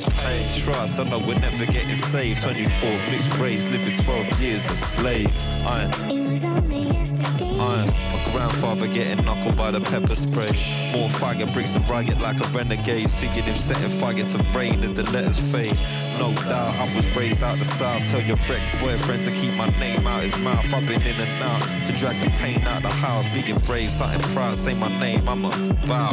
[0.65, 2.43] Trust, I know we're never getting saved.
[2.43, 5.33] 24 mixed race, living 12 years a slave.
[5.67, 5.91] Aye.
[6.11, 7.57] It was only yesterday.
[7.59, 8.18] Aye.
[8.33, 10.53] Grandfather getting knuckled by the pepper spray.
[10.93, 13.11] More fire brings the riot like a renegade.
[13.11, 15.77] Seeing him setting fire to rain as the letters fade.
[16.19, 18.09] No doubt I was raised out the south.
[18.11, 20.65] Tell your ex-boyfriend to keep my name out his mouth.
[20.73, 23.25] I've been in and out to drag the pain out the house.
[23.35, 24.57] Being brave, something proud.
[24.57, 25.51] Say my name, I'm a
[25.87, 26.13] bow.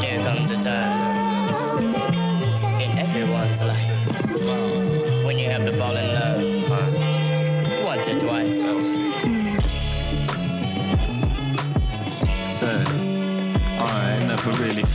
[0.00, 1.03] Here comes the time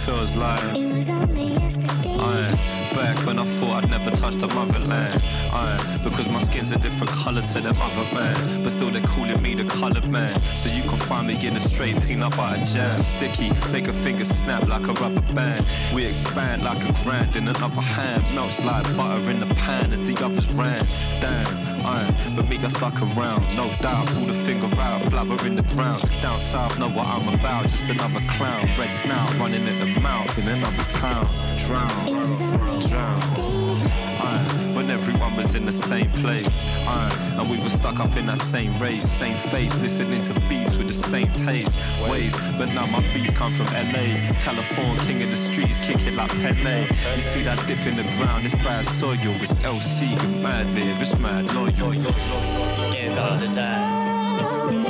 [0.09, 0.77] really feels like.
[0.77, 2.17] It was only yesterday.
[2.19, 5.21] Aye, back when I thought I'd never touch the motherland.
[5.53, 8.63] Aye, because my skin's a different colour to them other man.
[8.63, 10.33] But still they're calling me the coloured man.
[10.39, 13.03] So you can find me in a straight peanut butter jam.
[13.03, 15.65] Sticky, make a finger snap like a rubber band.
[15.93, 18.23] We expand like a grand in another hand.
[18.35, 20.85] Melts like butter in the pan as the others ran.
[21.21, 21.78] Damn.
[21.89, 24.05] Aye, but me got stuck around, no doubt.
[24.13, 26.01] Pull the finger out, flabber in the ground.
[26.21, 28.61] Down south, know what I'm about, just another clown.
[28.77, 31.25] Red snout running in the mouth in another town.
[31.65, 32.79] Drown, drown.
[32.81, 34.68] yesterday.
[34.79, 36.63] When everyone was in the same place.
[36.87, 40.77] Aye, and we were stuck up in that same race, same face, listening to beats
[40.77, 41.75] with the same taste.
[42.09, 44.07] Ways, but now my beats come from LA.
[44.47, 46.79] California, king of the streets, kick it like Pele.
[46.79, 51.01] You see that dip in the ground, it's bad soil, it's LC, you mad live,
[51.01, 51.91] it's mad loyal.
[51.91, 54.85] There comes a time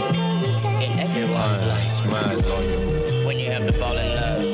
[0.86, 3.26] in everyone's Aye, life it's mad loyal.
[3.26, 4.46] when you have to fall in love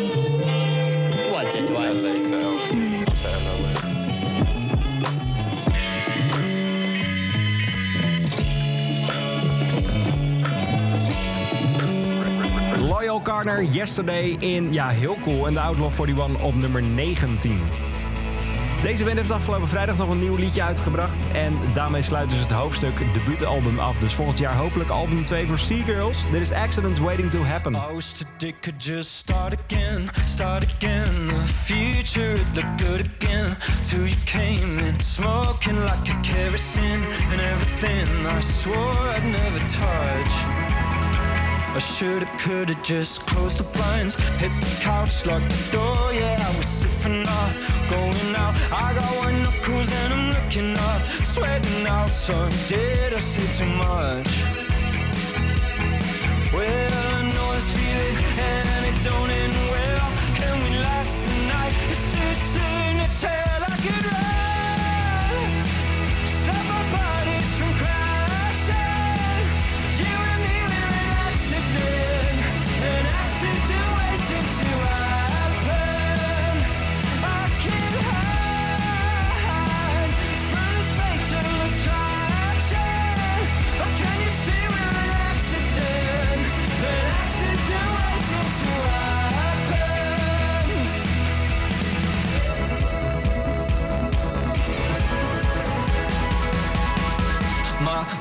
[1.34, 3.65] once or twice.
[13.26, 15.48] Carner, Yesterday in, ja, heel cool.
[15.48, 17.60] En de Outlaw 41 op nummer 19.
[18.82, 21.26] Deze band heeft afgelopen vrijdag nog een nieuw liedje uitgebracht.
[21.34, 24.00] En daarmee sluit dus het hoofdstuk debuutalbum af.
[24.00, 26.24] Dus volgend jaar hopelijk album 2 voor Seagirls.
[26.32, 27.74] Dit is Accident Waiting to Happen.
[27.74, 31.28] I wish today could just start again, start again.
[31.28, 33.58] The future would look good again.
[33.84, 34.96] Till you came in,
[35.82, 40.65] like a kerosene and everything I swore I'd never touch.
[41.76, 46.14] I shoulda, coulda just closed the blinds, hit the couch, locked the door.
[46.14, 47.52] Yeah, I was sipping up,
[47.90, 48.56] going out.
[48.72, 52.08] I got white knuckles and I'm looking up, sweating out.
[52.12, 54.32] So did I say too much?
[56.54, 60.10] Well, I know it's feeling and it don't end well.
[60.40, 61.76] Can we last the night?
[61.90, 63.55] It's too soon to tell.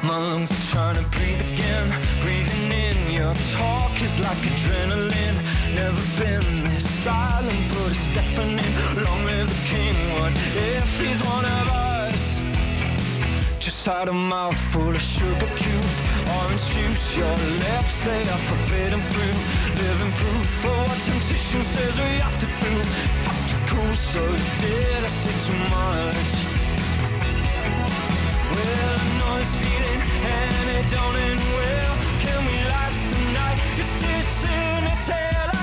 [0.02, 1.86] My, lungs are trying to breathe again,
[2.20, 5.36] breathing in your talk is like adrenaline.
[5.74, 8.72] Never been this silent, but it's deafening.
[9.04, 12.40] Long live the king, what if he's one of us?
[13.58, 15.96] Just had a mouth full of sugar cubes,
[16.36, 17.16] orange juice.
[17.16, 19.38] Your lips, they are forbidden fruit.
[19.80, 22.74] Living proof for what temptation says we have to do.
[23.24, 24.22] Fuck you cool, so
[24.60, 26.53] did I say too much?
[32.20, 33.58] Can we last the night?
[33.76, 35.53] It's too soon to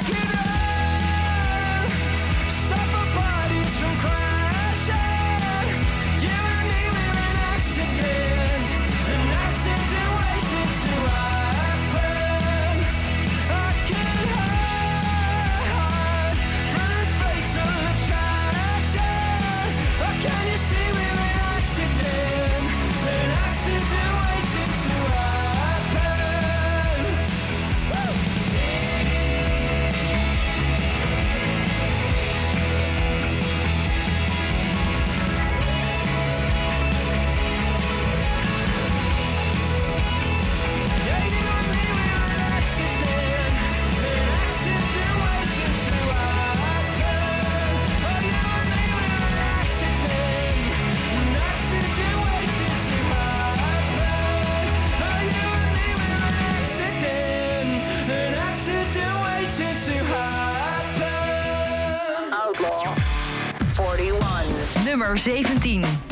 [64.91, 66.10] Nummer 17.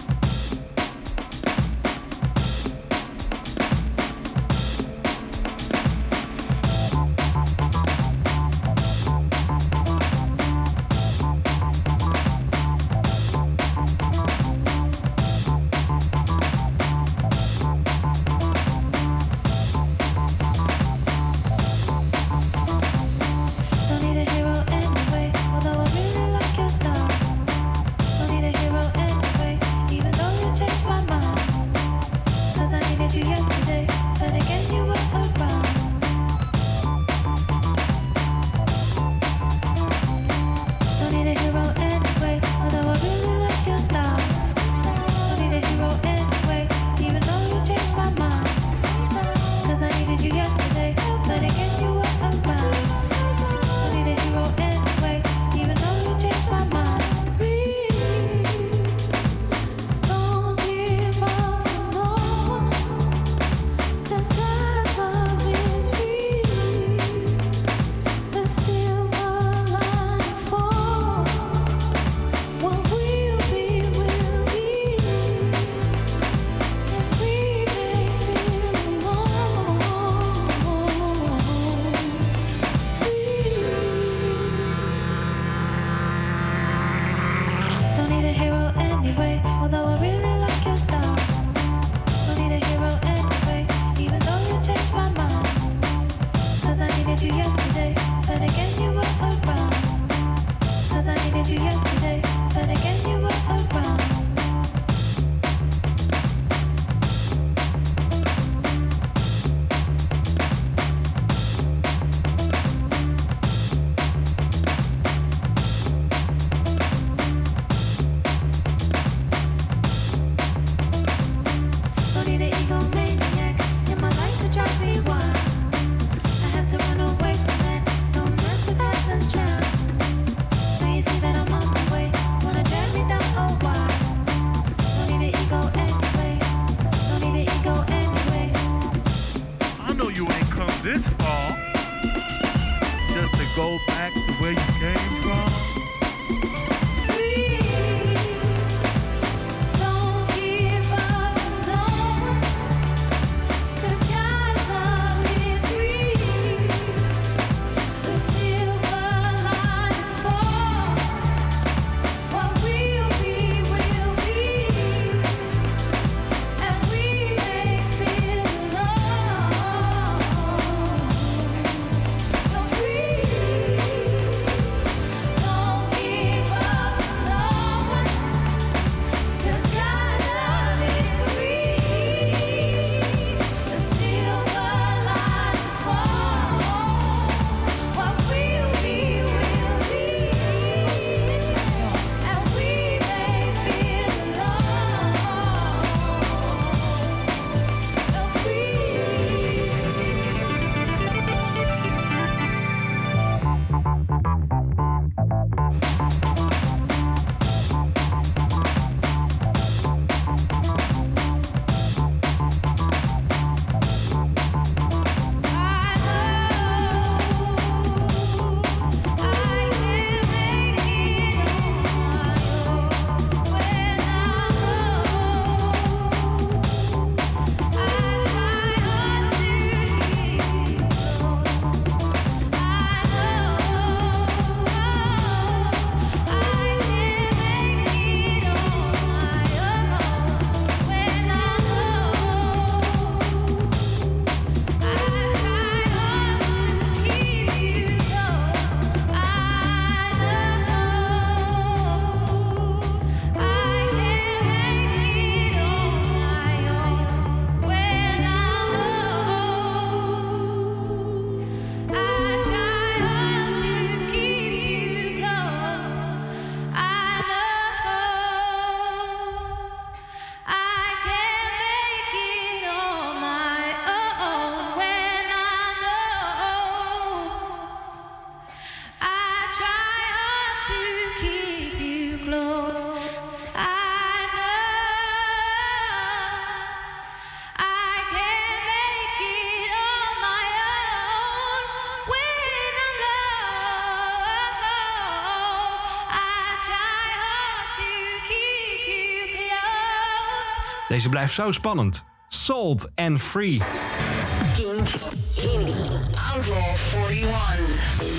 [300.99, 302.03] Deze blijft zo spannend.
[302.27, 303.61] Sold and Free.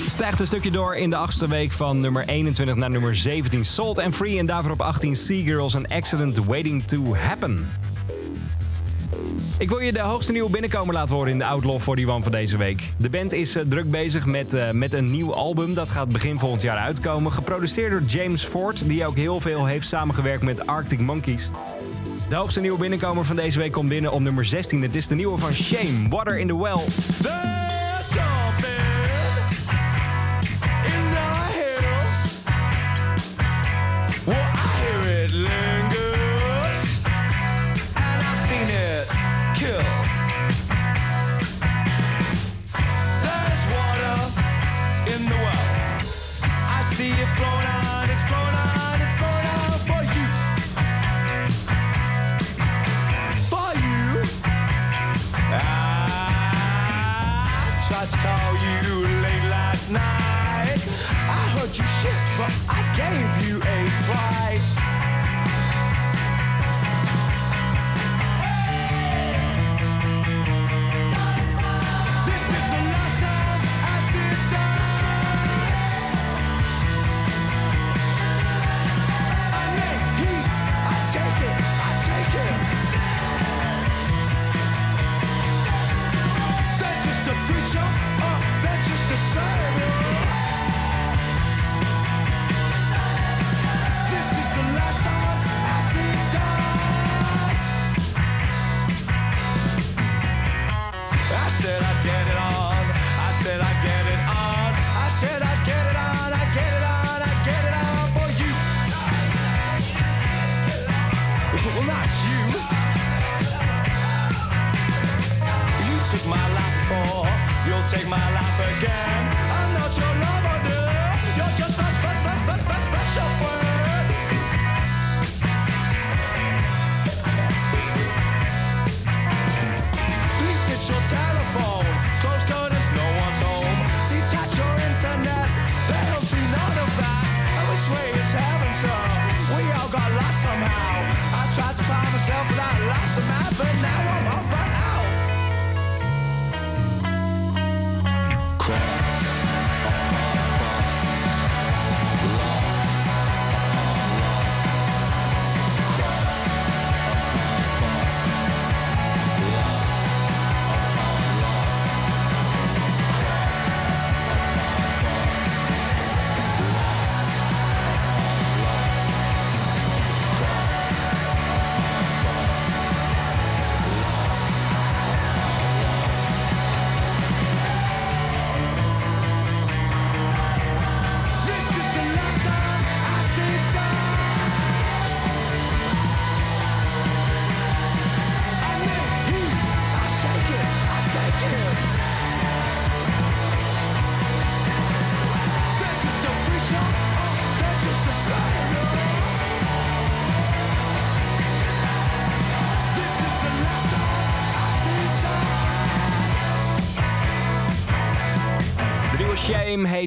[0.07, 3.65] Stijgt een stukje door in de achtste week van nummer 21 naar nummer 17.
[3.65, 7.67] Sold and Free en daarvoor op 18 Seagirls an Accident Waiting to Happen.
[9.57, 12.57] Ik wil je de hoogste nieuwe binnenkomer laten horen in de Outlaw 41 van deze
[12.57, 12.89] week.
[12.97, 15.73] De band is eh, druk bezig met, eh, met een nieuw album.
[15.73, 17.31] Dat gaat begin volgend jaar uitkomen.
[17.31, 21.49] Geproduceerd door James Ford, die ook heel veel heeft samengewerkt met Arctic Monkeys.
[22.31, 24.81] De hoogste nieuwe binnenkomer van deze week komt binnen op nummer 16.
[24.81, 27.40] Het is de nieuwe van Shame, Water in the Well.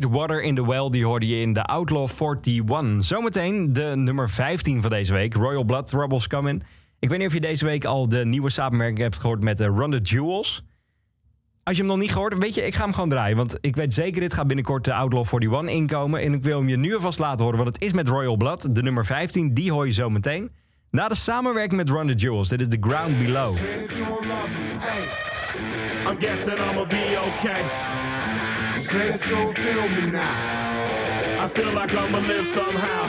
[0.03, 0.91] Water in the Well.
[0.91, 3.05] Die hoorde je in de Outlaw 41.
[3.05, 5.35] Zometeen de nummer 15 van deze week.
[5.35, 6.63] Royal Blood, Rebels Coming.
[6.99, 9.65] Ik weet niet of je deze week al de nieuwe samenwerking hebt gehoord met de
[9.65, 10.65] Run the Jewels.
[11.63, 13.37] Als je hem nog niet gehoord hebt, weet je, ik ga hem gewoon draaien.
[13.37, 16.21] Want ik weet zeker, dit gaat binnenkort de Outlaw 41 inkomen.
[16.21, 18.75] En ik wil hem je nu alvast laten horen, want het is met Royal Blood.
[18.75, 20.51] De nummer 15, die hoor je zo meteen.
[20.91, 22.49] Na de samenwerking met Run the Jewels.
[22.49, 23.57] Dit is The Ground Below.
[26.07, 28.04] I'm guessing I'ma be okay.
[28.95, 31.43] Say don't feel me now.
[31.43, 33.03] I feel like I'ma live somehow.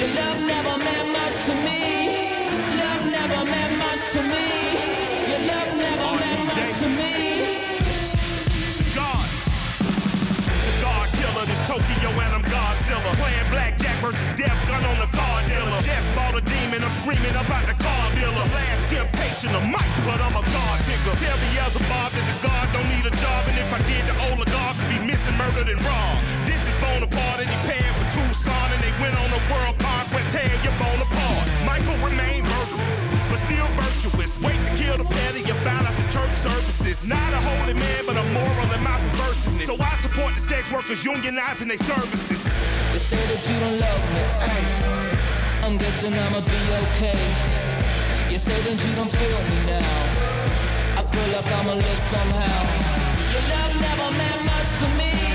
[0.00, 1.82] Your love never meant much to me.
[2.80, 4.46] Love never meant much to me.
[5.28, 7.14] Your love never meant much to me.
[8.96, 9.26] God.
[10.64, 13.12] The God killer, this Tokyo and I'm Godzilla.
[13.20, 13.50] Playing
[14.36, 15.80] death gun on the car dealer.
[15.82, 18.44] Just bought a demon, I'm screaming about the car dealer.
[18.50, 21.14] Last temptation of Mike, but I'm a God figure.
[21.18, 24.82] Tell Beelzebub that the God don't need a job, and if I did, the oligarchs
[24.90, 26.22] be missing, murdered, and robbed.
[26.46, 30.28] This is Bonaparte, and he paired with Tucson, and they went on a world conquest,
[30.34, 31.46] tear your apart.
[31.64, 33.00] Michael remained murderous,
[33.30, 34.38] but still virtuous.
[34.40, 37.06] Wait to kill the petty, you found out the church services.
[37.06, 39.66] Not a holy man, but a moral in my perversiveness.
[39.66, 42.40] So I support the sex workers unionizing their services.
[42.92, 44.22] You say that you don't love me.
[44.46, 44.64] Hey,
[45.64, 47.20] I'm guessing I'ma be okay.
[48.30, 50.98] You say that you don't feel me now.
[50.98, 52.62] I feel like I'ma live somehow.
[53.32, 55.29] Your love never meant much to me.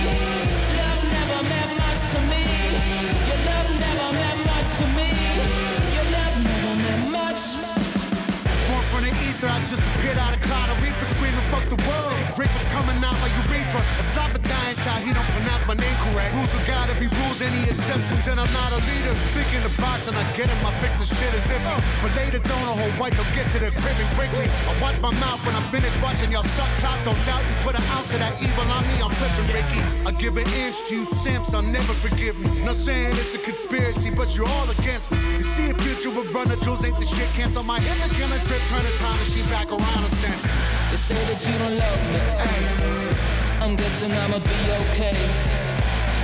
[11.52, 12.16] fuck the world.
[12.38, 13.82] Rick was coming out like urethra.
[14.26, 16.36] A dying child, he don't pronounce my name correct.
[16.36, 19.14] Rules have gotta be rules, any exceptions, and I'm not a leader.
[19.32, 21.62] Think in the box and I get him, I fix the shit as if.
[22.02, 24.50] But later, don't a whole white, don't get to the crib and quickly.
[24.68, 27.00] I watch my mouth when I'm finished watching y'all suck cock.
[27.06, 29.82] Don't doubt you put an ounce of that evil on me, I'm flipping Ricky.
[30.04, 32.50] I give an inch to you simps, I'll never forgive me.
[32.66, 35.20] Not saying it's a conspiracy, but you're all against me.
[35.38, 37.96] You see a future, with runner jewels, ain't the shit camps on my head.
[38.04, 40.44] I'm gonna trip, turn the time machine back around a sense.
[40.92, 42.20] They say the you don't love me.
[42.40, 45.18] Uh, I'm guessing I'ma be okay.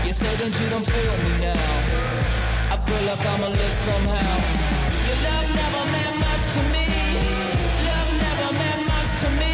[0.05, 1.67] You say that you don't feel me now.
[2.73, 4.37] I feel like I'ma live somehow.
[5.07, 6.85] Your love never meant much to me.
[7.89, 9.50] Love never meant much to me.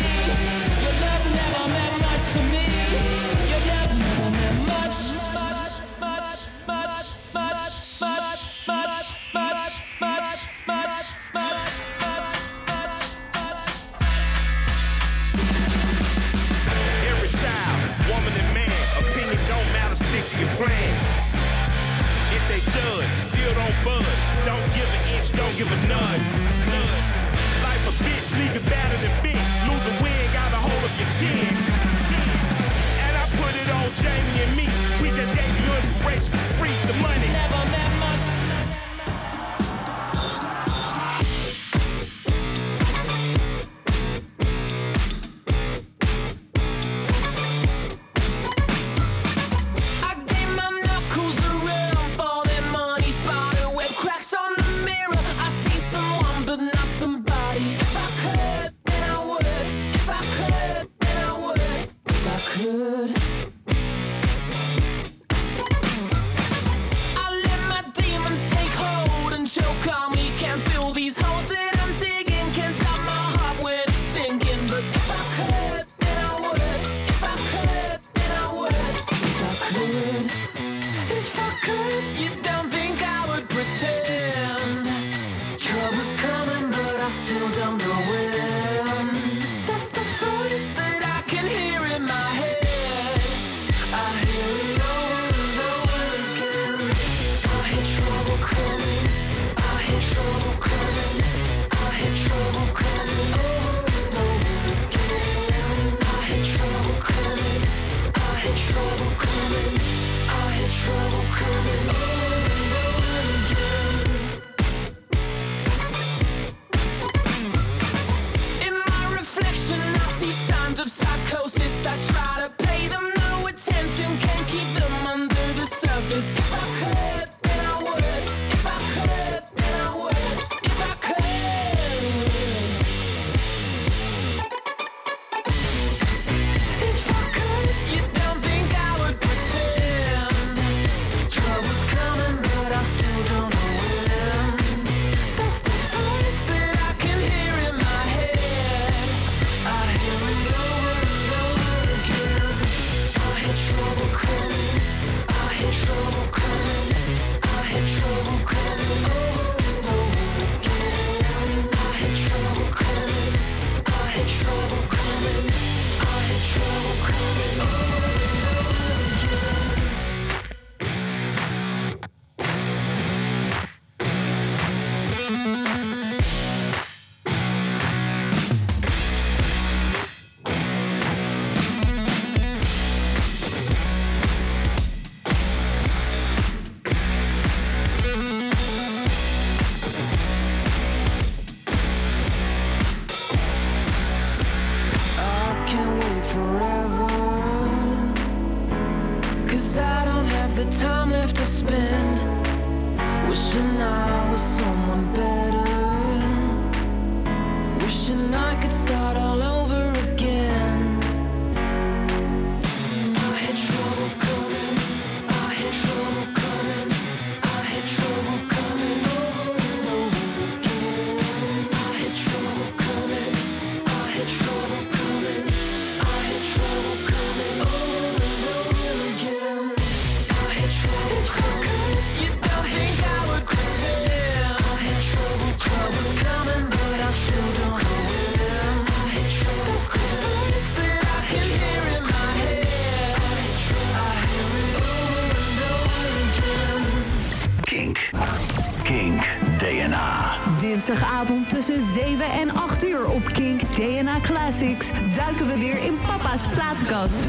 [251.58, 257.20] Tussen 7 en 8 uur op Kink DNA Classics duiken we weer in papa's platenkast.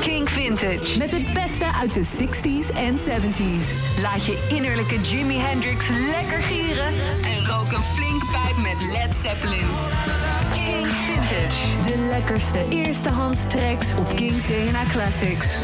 [0.00, 0.98] Kink Vintage.
[0.98, 4.00] Met het beste uit de 60s en 70s.
[4.02, 6.92] Laat je innerlijke Jimi Hendrix lekker gieren
[7.24, 9.68] en rook een flink pijp met Led Zeppelin.
[10.52, 11.90] King Vintage.
[11.90, 15.56] De lekkerste eerstehands tracks op King DNA Classics.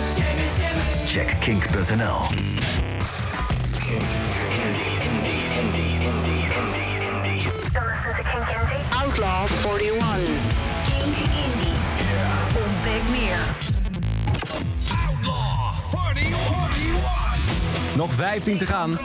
[1.06, 2.55] Check kink.nl
[18.16, 18.98] 15 te gaan.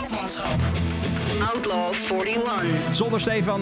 [1.53, 2.65] Outlaw 41.
[2.91, 3.61] Zonder Stefan.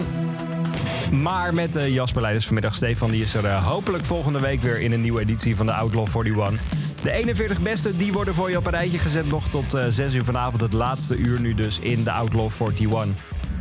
[1.12, 2.76] Maar met eh, Jasper Leiders vanmiddag.
[2.76, 5.74] Stefan die is er eh, hopelijk volgende week weer in een nieuwe editie van de
[5.74, 6.62] Outlaw 41.
[7.02, 9.26] De 41 beste die worden voor je op een rijtje gezet.
[9.26, 10.62] Nog tot eh 6 uur vanavond.
[10.62, 13.08] Het laatste uur nu dus in de Outlaw 41.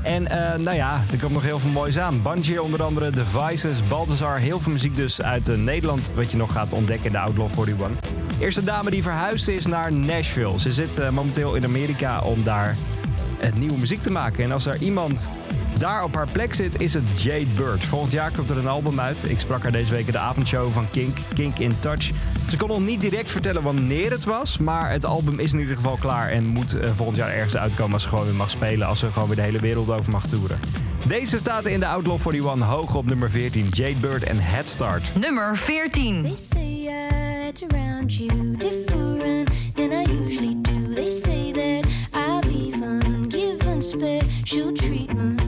[0.02, 2.22] En eh, nou ja, er komt nog heel veel moois aan.
[2.22, 4.38] Bungie onder andere, The Vices, Balthazar.
[4.38, 7.48] Heel veel muziek dus uit eh, Nederland wat je nog gaat ontdekken in de Outlaw
[7.58, 8.17] 41.
[8.40, 10.60] Eerste dame die verhuisd is naar Nashville.
[10.60, 12.76] Ze zit eh, momenteel in Amerika om daar
[13.40, 14.44] eh, nieuwe muziek te maken.
[14.44, 15.30] En als er iemand
[15.78, 17.84] daar op haar plek zit, is het Jade Bird.
[17.84, 19.30] Volgend jaar komt er een album uit.
[19.30, 22.10] Ik sprak haar deze week in de avondshow van Kink, Kink in Touch.
[22.50, 25.76] Ze kon nog niet direct vertellen wanneer het was, maar het album is in ieder
[25.76, 28.86] geval klaar en moet eh, volgend jaar ergens uitkomen als ze gewoon weer mag spelen,
[28.86, 30.58] als ze gewoon weer de hele wereld over mag toeren.
[31.06, 35.12] Deze staat in de Outlaw 41 hoog op nummer 14, Jade Bird en Head Start.
[35.14, 36.36] Nummer 14.
[37.98, 40.94] Around you different than I usually do.
[40.94, 41.84] They say that
[42.14, 45.47] I've even given special treatment.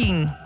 [0.00, 0.39] 10.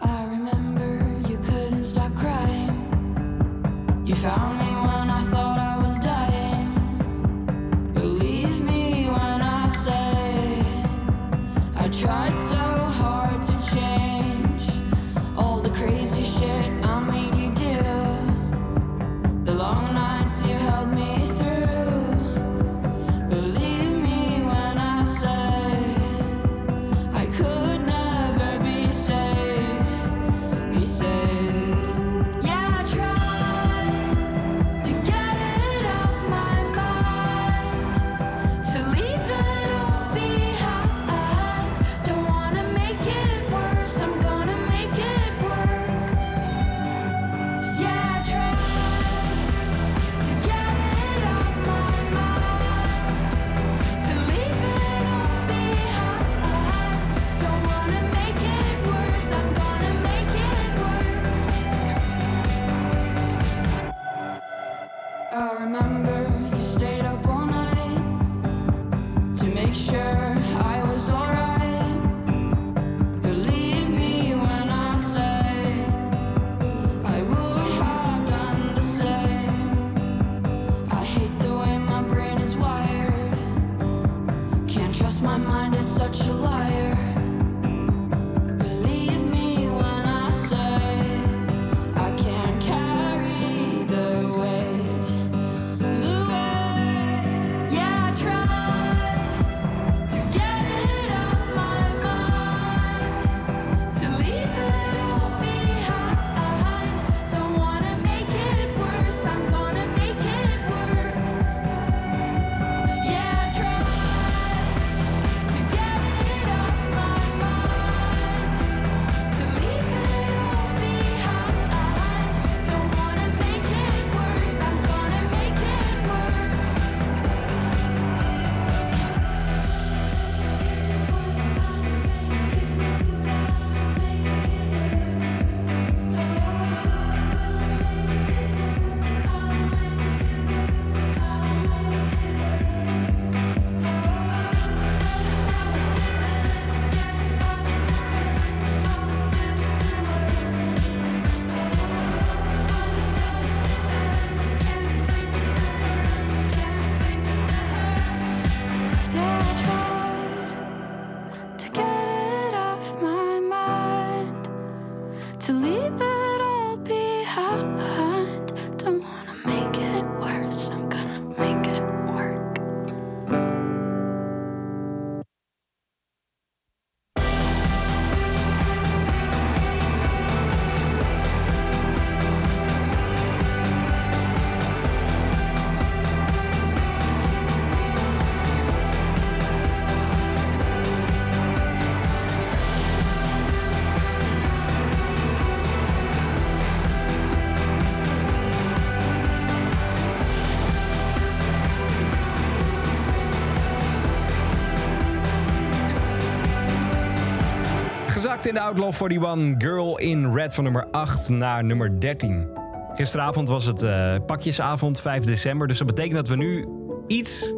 [208.46, 212.48] in de Outlaw 41 Girl in Red van nummer 8 naar nummer 13.
[212.94, 215.66] Gisteravond was het eh, pakjesavond, 5 december.
[215.66, 216.66] Dus dat betekent dat we nu
[217.06, 217.54] iets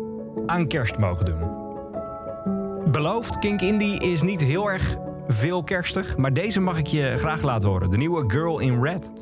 [0.47, 1.39] aan kerst mogen doen.
[2.91, 4.97] Beloofd, Kink Indie is niet heel erg
[5.29, 6.17] veel kerstig.
[6.17, 7.91] Maar deze mag ik je graag laten horen.
[7.91, 9.13] De nieuwe Girl in Red.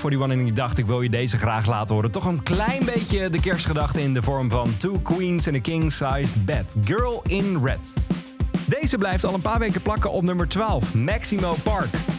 [0.00, 2.10] Hall 41 en die dacht ik wil je deze graag laten horen.
[2.10, 6.44] Toch een klein beetje de kerstgedachte in de vorm van Two Queens in a King-Sized
[6.44, 6.76] Bed.
[6.84, 7.92] Girl in Red.
[8.66, 12.11] Deze blijft al een paar weken plakken op nummer 12, Maximo Park.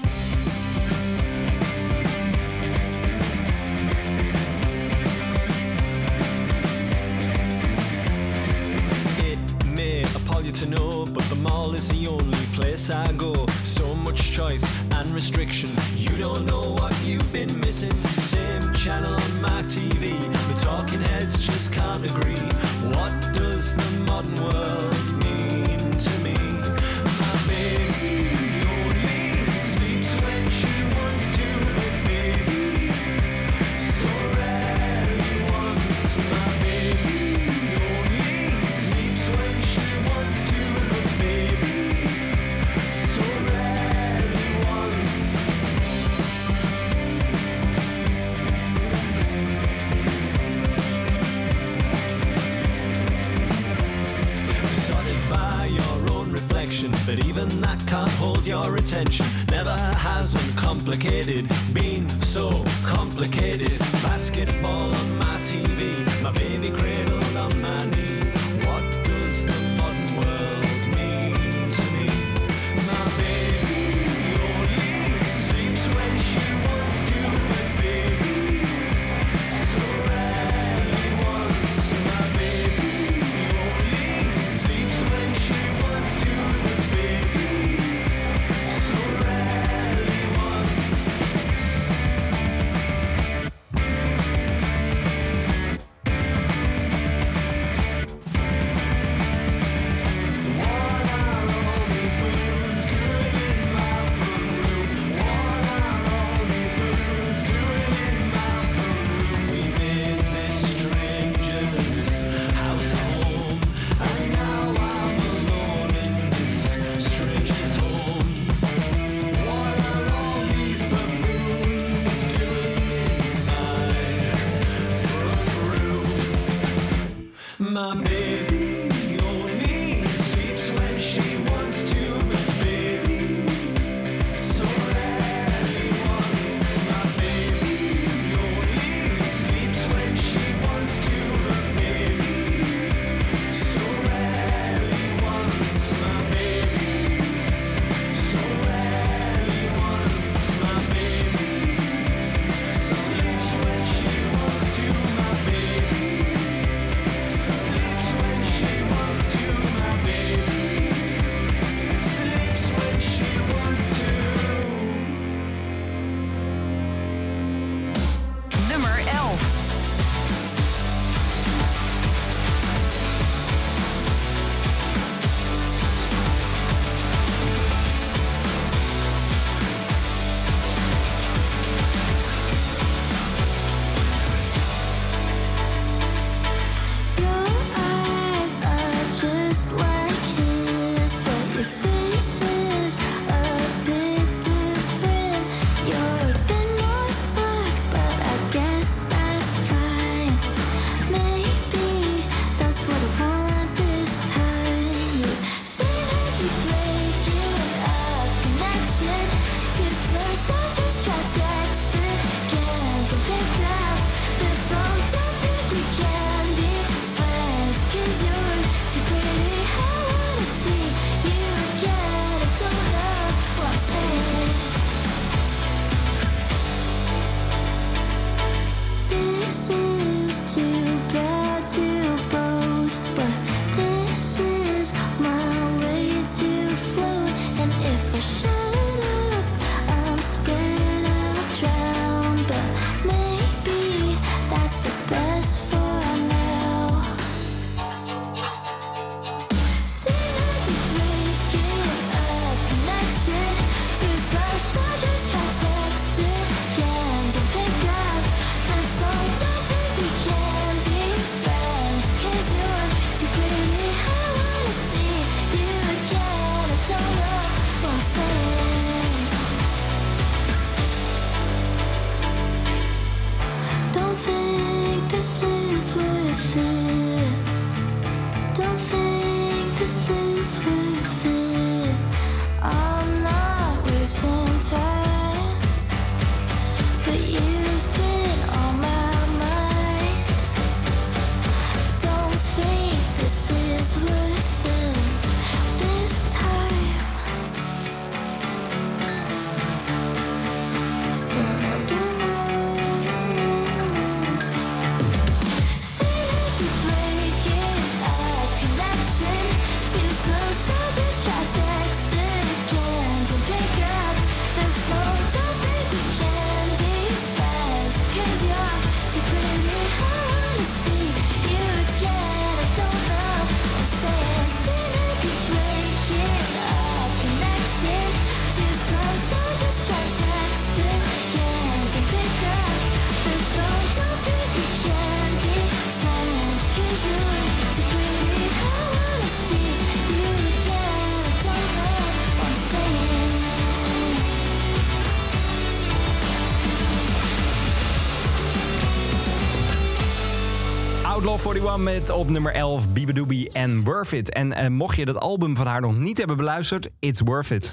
[351.23, 354.29] Outlaw 41 met op nummer 11 Bibadoobie en Worth It.
[354.29, 357.71] En eh, mocht je dat album van haar nog niet hebben beluisterd, it's worth it.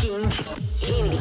[0.00, 0.32] Kink
[0.80, 1.18] Indie.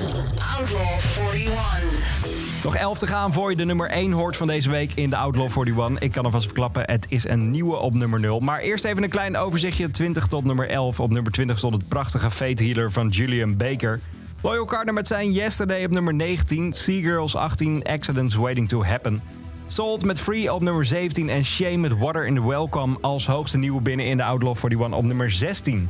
[0.57, 2.63] Outlaw 41.
[2.63, 5.15] Nog 11 te gaan voor je de nummer 1 hoort van deze week in de
[5.15, 5.99] Outlaw 41.
[5.99, 8.39] Ik kan alvast verklappen, het is een nieuwe op nummer 0.
[8.39, 9.91] Maar eerst even een klein overzichtje.
[9.91, 10.99] 20 tot nummer 11.
[10.99, 13.99] Op nummer 20 stond het prachtige Fate Healer van Julian Baker.
[14.41, 16.73] Loyal Carter met zijn Yesterday op nummer 19.
[16.73, 19.21] Seagirls 18, Accidents Waiting to Happen.
[19.65, 23.57] Salt met Free op nummer 17 en Shame met Water in the Welcome als hoogste
[23.57, 25.89] nieuwe binnen in de Outlaw 41 op nummer 16.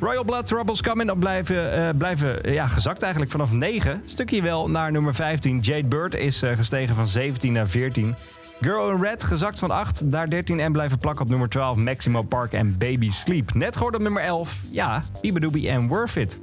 [0.00, 4.02] Royal Blood Troubles Coming op blijven, eh, blijven eh, ja, gezakt eigenlijk vanaf 9.
[4.06, 5.58] Stukje wel naar nummer 15.
[5.58, 8.14] Jade Bird is eh, gestegen van 17 naar 14.
[8.60, 11.76] Girl in Red gezakt van 8 naar 13 en blijven plakken op nummer 12.
[11.76, 13.54] Maximo Park en Baby Sleep.
[13.54, 14.60] Net gehoord op nummer 11.
[14.70, 16.38] Ja, Bibadoobie en Worth It.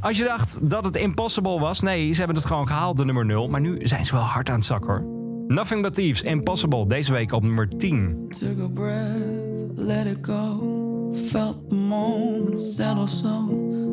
[0.00, 3.26] Als je dacht dat het impossible was, nee, ze hebben het gewoon gehaald, de nummer
[3.26, 3.48] 0.
[3.48, 5.17] Maar nu zijn ze wel hard aan het zak hoor.
[5.50, 8.26] Nothing But Thieves, Impossible, deze week op nummer 10.
[8.38, 11.14] Took a breath, let it go.
[11.30, 13.48] Felt the moment settle so.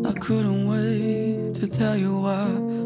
[0.06, 2.46] I couldn't wait to tell you why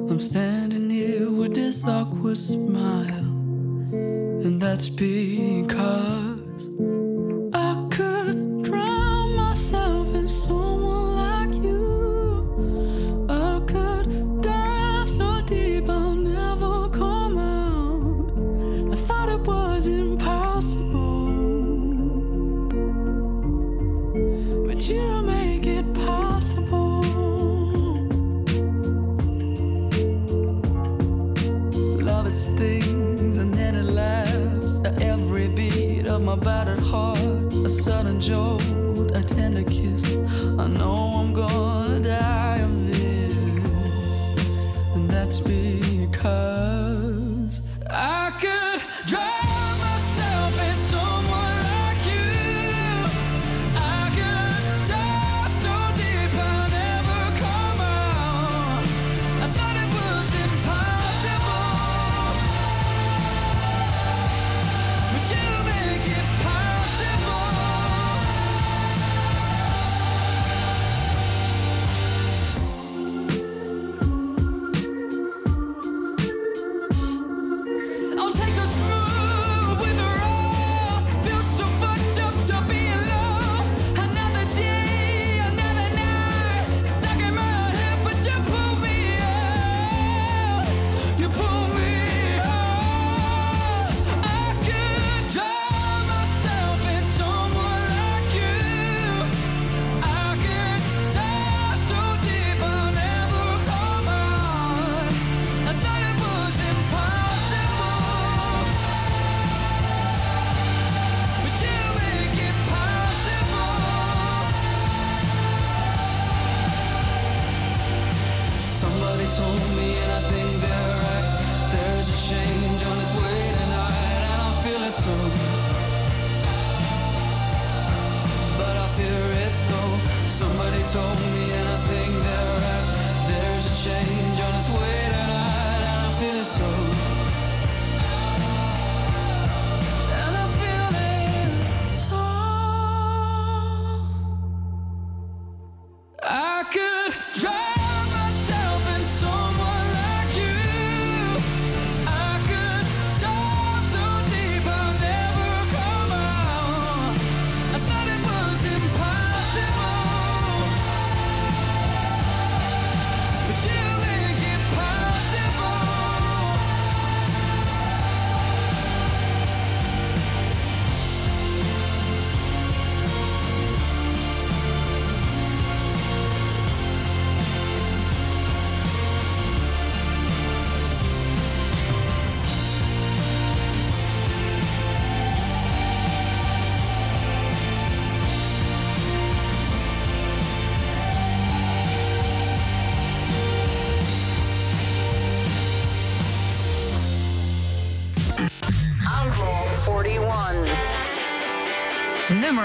[0.10, 3.26] I'm standing here with this awkward smile.
[4.44, 6.70] And that's because
[7.54, 8.09] I could
[36.30, 37.18] my battered heart.
[37.66, 38.59] A sudden jolt,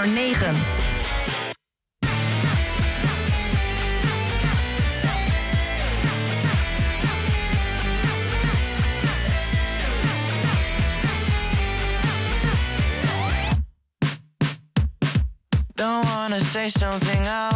[0.05, 0.55] Nummer 9.
[15.75, 17.54] Don't wanna say something I'll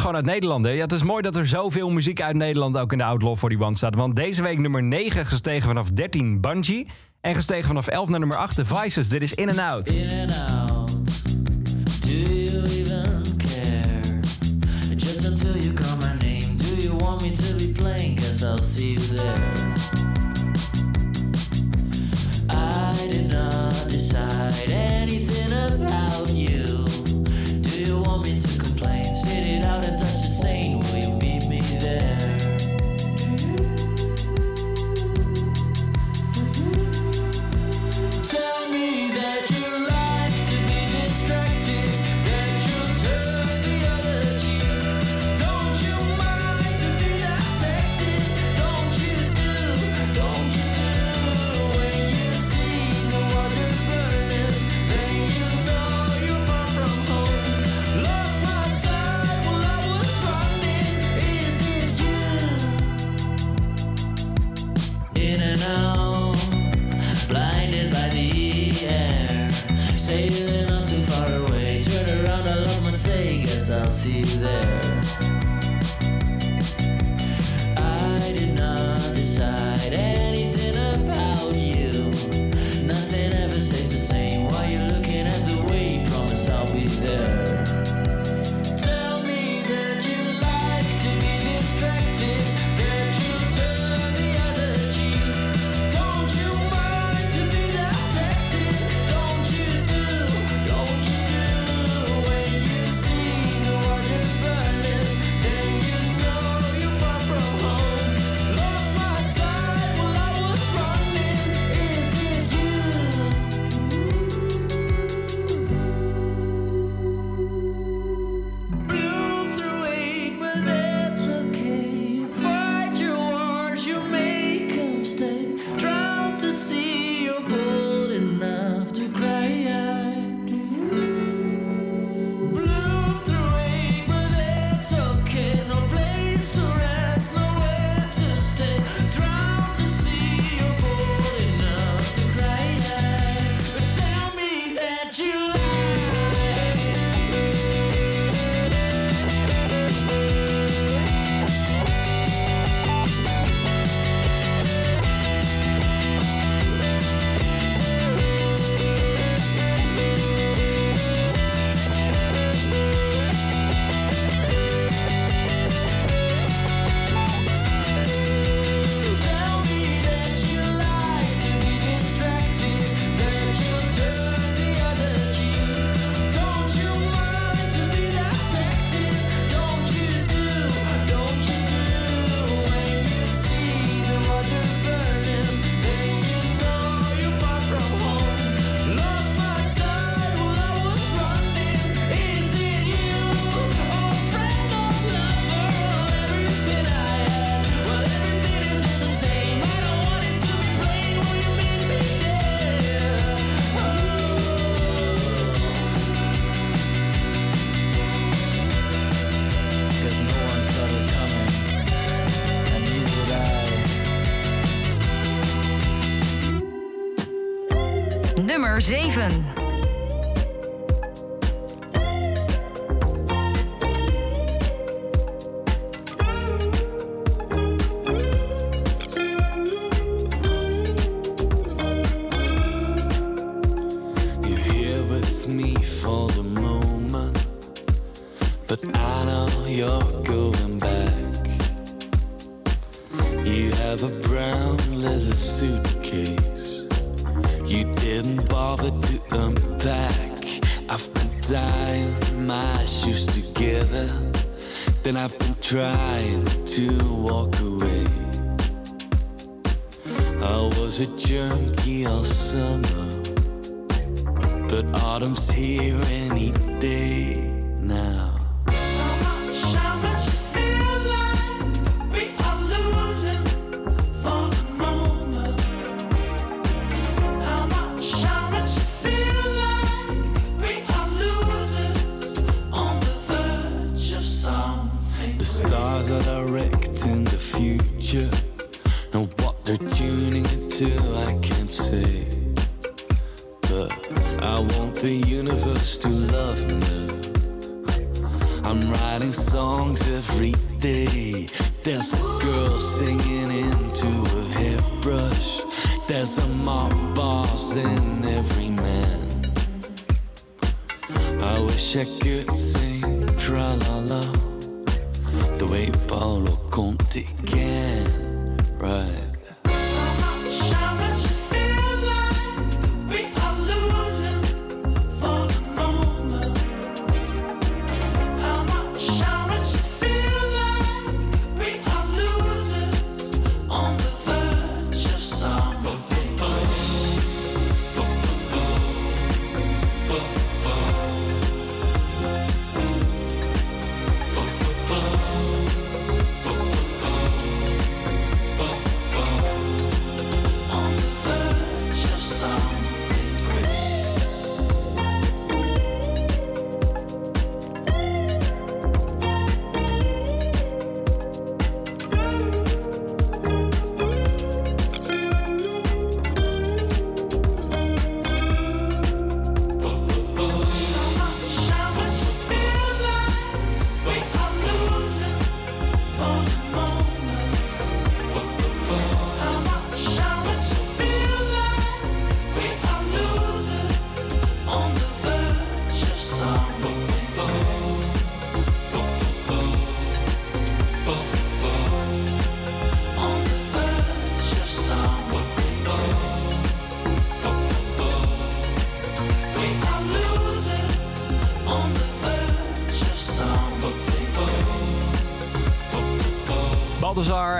[0.00, 0.64] gewoon uit Nederland.
[0.64, 0.70] Hè?
[0.70, 3.76] Ja, het is mooi dat er zoveel muziek uit Nederland ook in de Outlaw 41
[3.76, 3.94] staat.
[3.94, 6.88] Want deze week nummer 9 gestegen vanaf 13 Bungie.
[7.20, 9.08] En gestegen vanaf 11 naar nummer 8 Devices.
[9.08, 9.94] Dit is In and Out.
[10.68, 10.90] Out.
[12.00, 14.20] Do you even care?
[14.96, 16.56] Just until you call my name.
[16.56, 18.16] Do you want me to be playing?
[18.16, 19.51] Cause I'll see you there.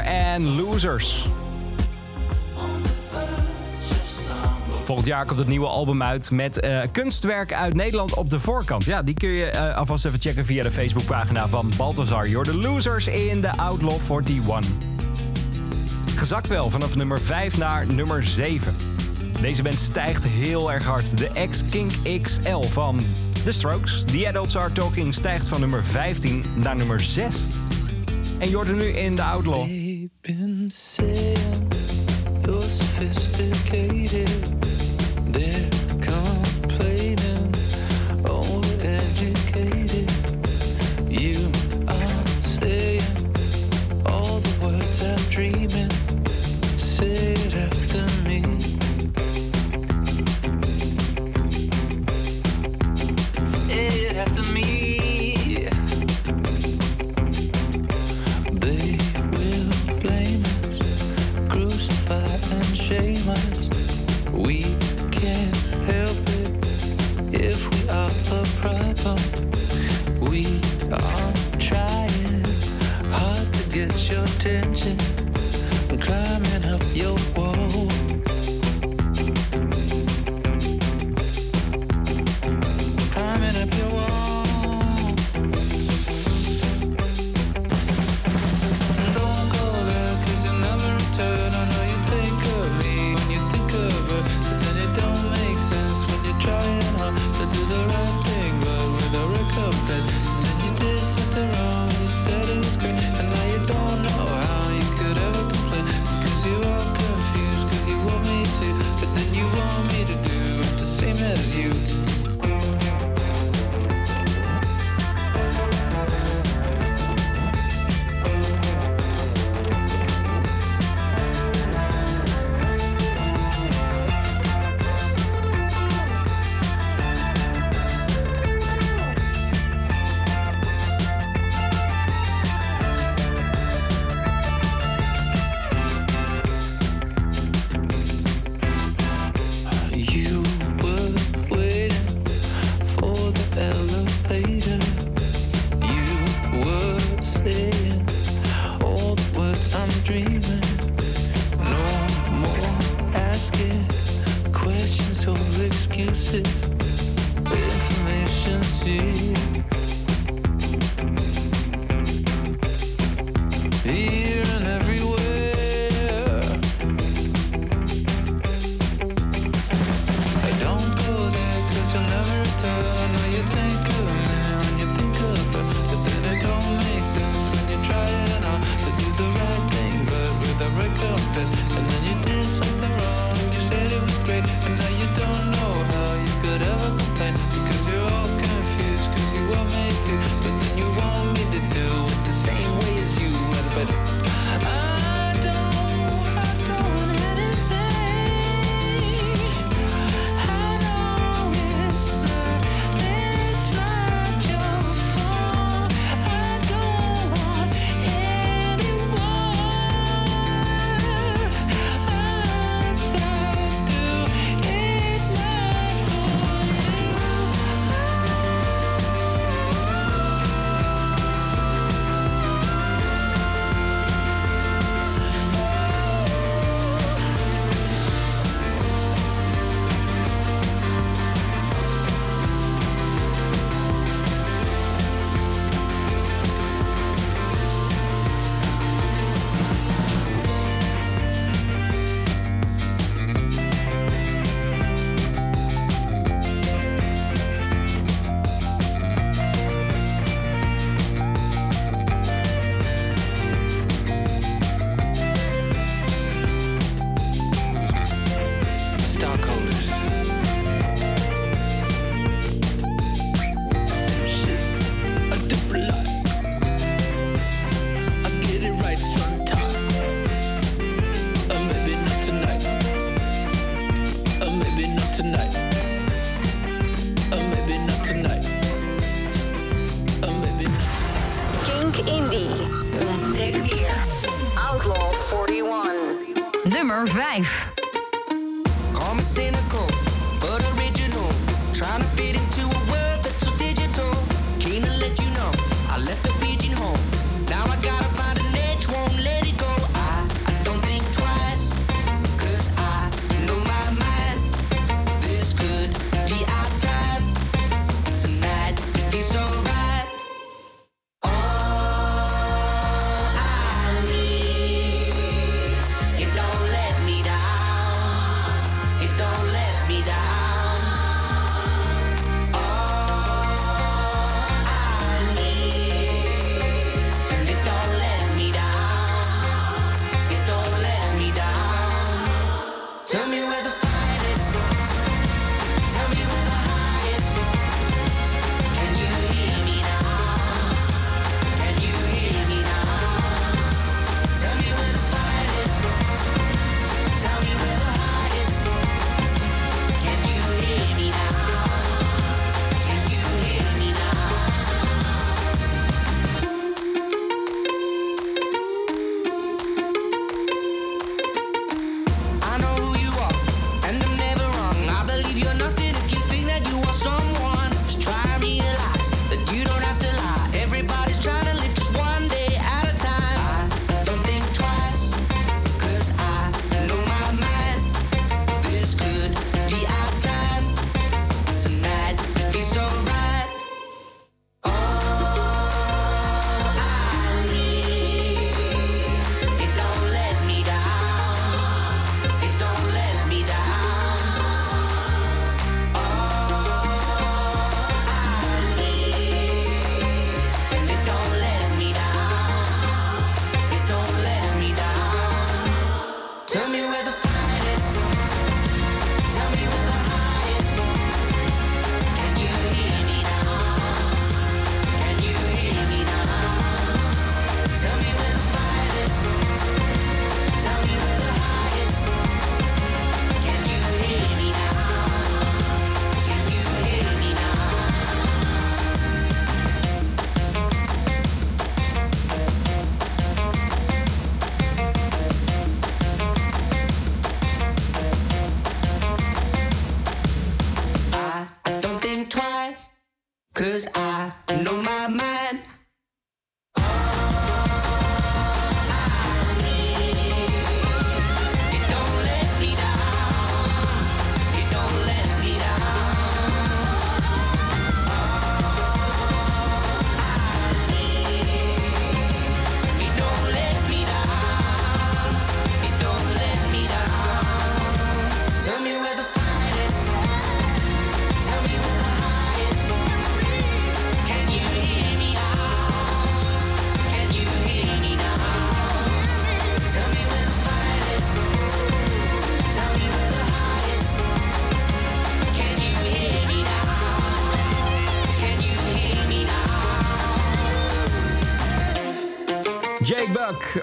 [0.05, 1.28] En Losers.
[4.84, 8.84] Volgend jaar komt het nieuwe album uit met uh, kunstwerk uit Nederland op de voorkant.
[8.84, 12.28] Ja, die kun je eh, alvast even checken via de Facebookpagina van Baltazar.
[12.28, 14.70] You're the losers in de Outlaw 41.
[16.16, 18.74] Gezakt wel vanaf nummer 5 naar nummer 7.
[19.40, 21.18] Deze band stijgt heel erg hard.
[21.18, 23.00] De ex-Kink XL van
[23.44, 27.40] The Strokes, The Adults Are Talking, stijgt van nummer 15 naar nummer 6.
[28.39, 29.81] En Jordan nu in de Outlaw.
[30.73, 31.36] saying
[32.47, 34.72] you're sophisticated.
[74.44, 74.98] attention.
[75.88, 77.16] I'm climbing up your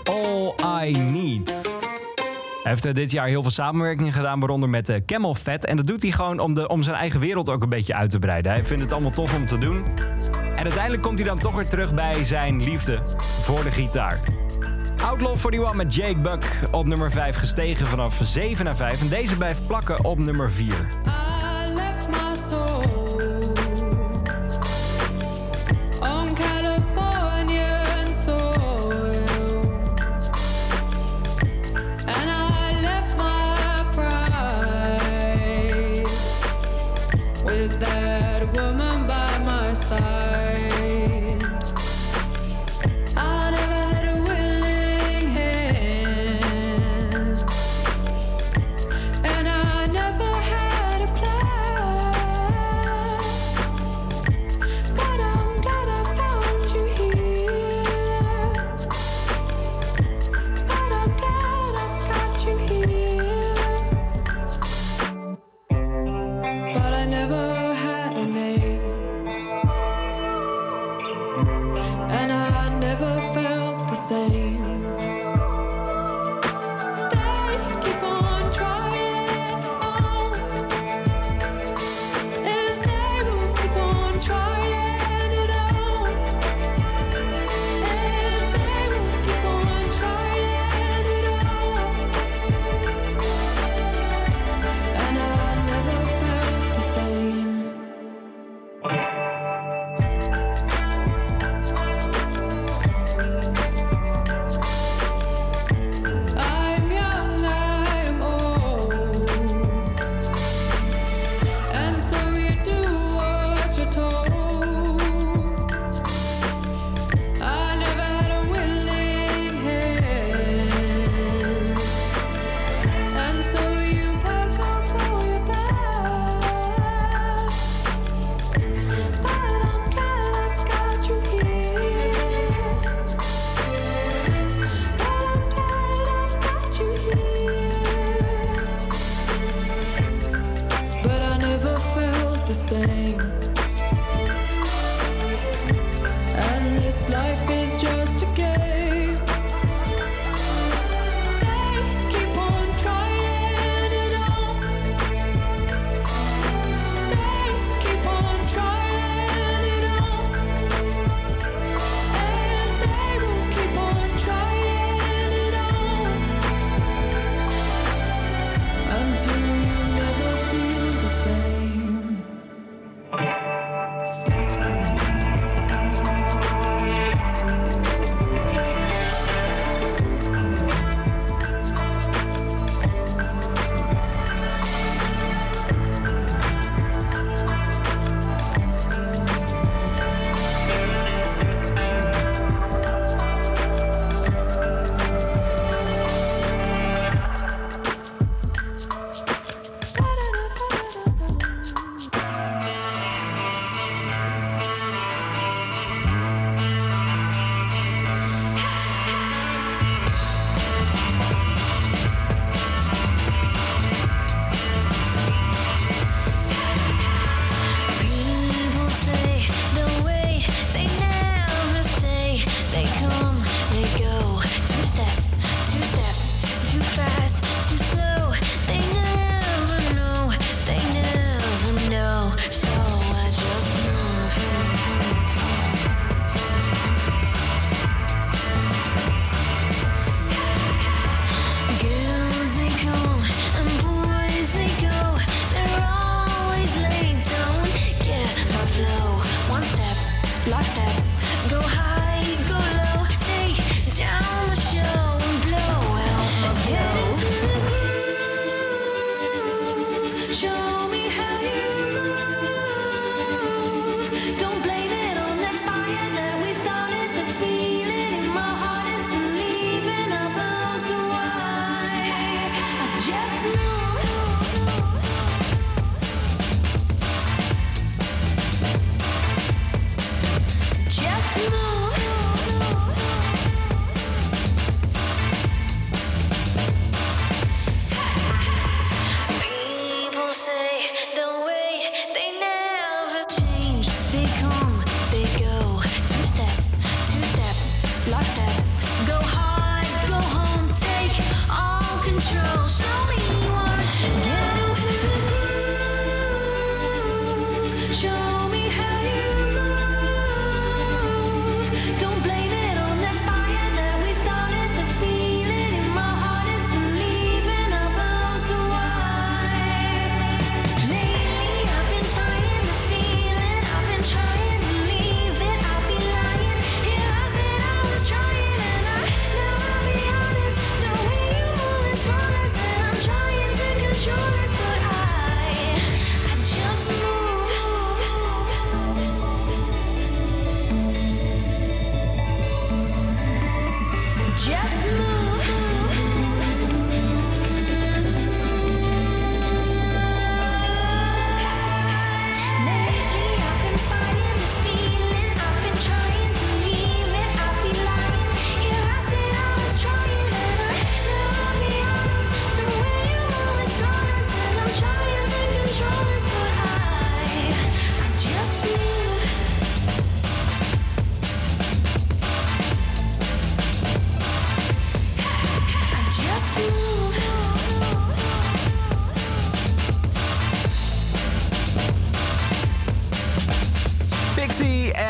[0.03, 0.53] All
[0.85, 1.61] I Need.
[2.63, 5.65] Hij heeft eh, dit jaar heel veel samenwerkingen gedaan, waaronder met eh, Camel Fat.
[5.65, 8.09] En dat doet hij gewoon om, de, om zijn eigen wereld ook een beetje uit
[8.09, 8.51] te breiden.
[8.51, 9.85] Hij vindt het allemaal tof om te doen.
[10.55, 12.99] En uiteindelijk komt hij dan toch weer terug bij zijn liefde
[13.41, 14.19] voor de gitaar.
[15.03, 19.01] Outlaw 41 met Jake Buck op nummer 5 gestegen vanaf 7 naar 5.
[19.01, 20.73] En deze blijft plakken op nummer 4.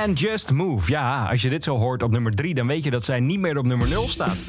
[0.09, 0.91] And Just Move.
[0.91, 3.39] Ja, als je dit zo hoort op nummer 3, dan weet je dat zij niet
[3.39, 4.43] meer op nummer 0 staat.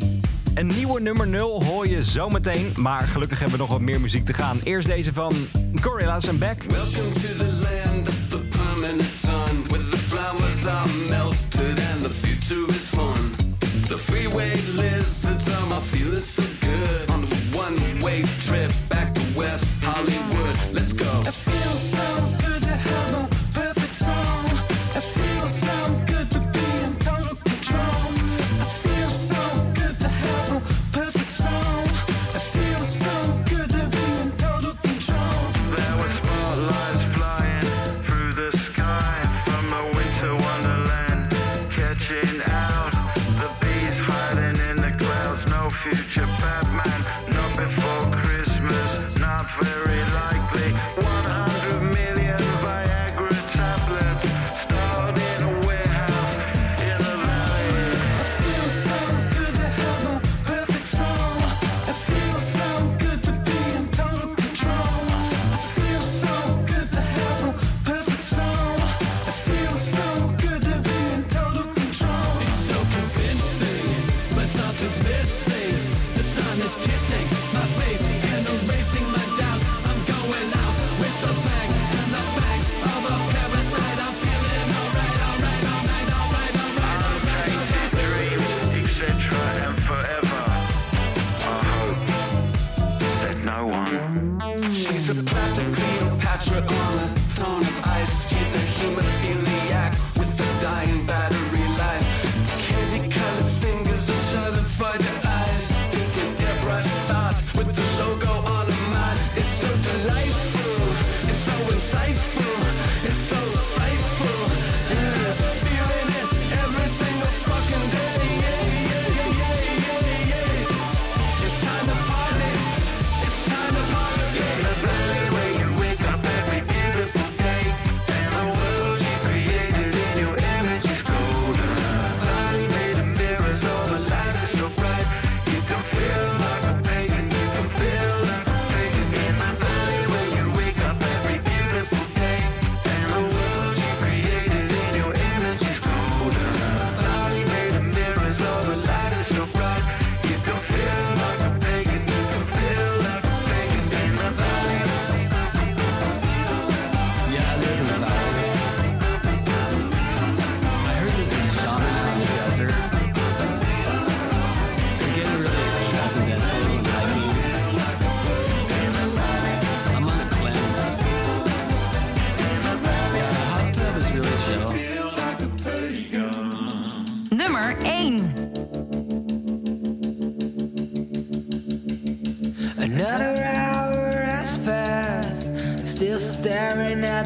[0.55, 4.25] Een nieuwe nummer 0 hoor je zometeen, maar gelukkig hebben we nog wat meer muziek
[4.25, 4.61] te gaan.
[4.63, 5.35] Eerst deze van
[5.81, 6.63] Gorilla's and Back.
[6.63, 11.50] Welcome to the land of the permanent sun, with the flowers are melting.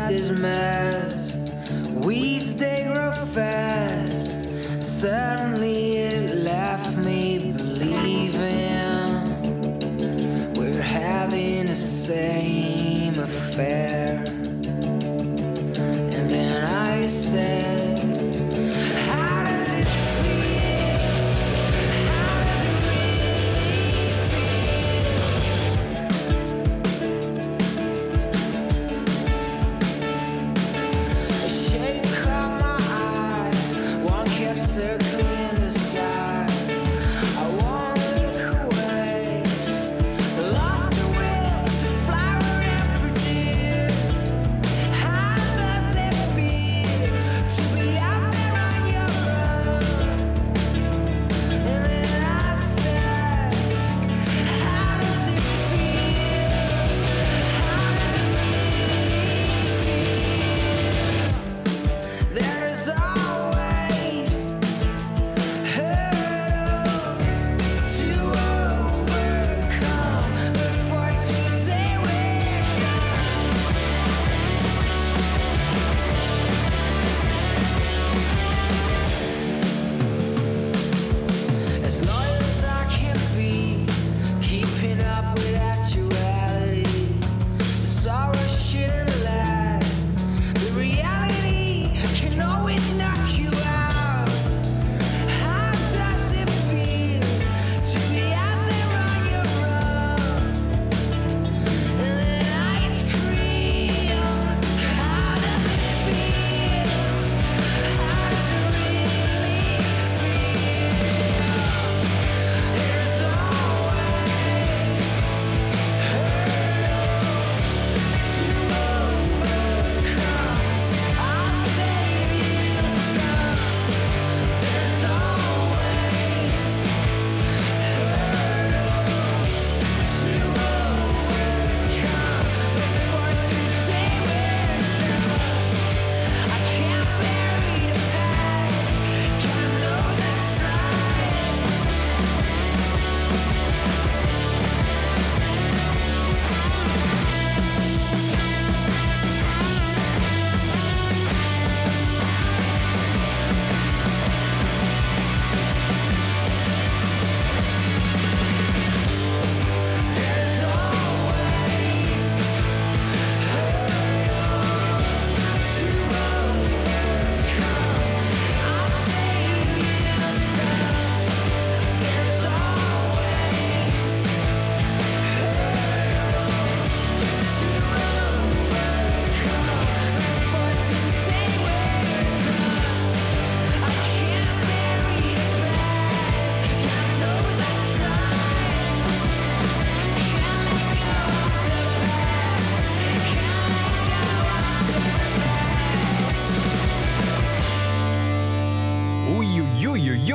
[0.09, 0.74] This mess.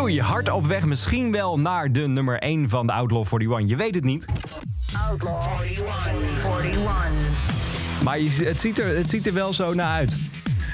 [0.09, 3.69] Oei, hard op weg misschien wel naar de nummer 1 van de Outlaw 41.
[3.69, 4.25] Je weet het niet.
[5.09, 6.45] Outlaw 41.
[6.63, 8.03] 41.
[8.03, 10.17] Maar je- het ziet, er, het ziet er wel zo naar uit.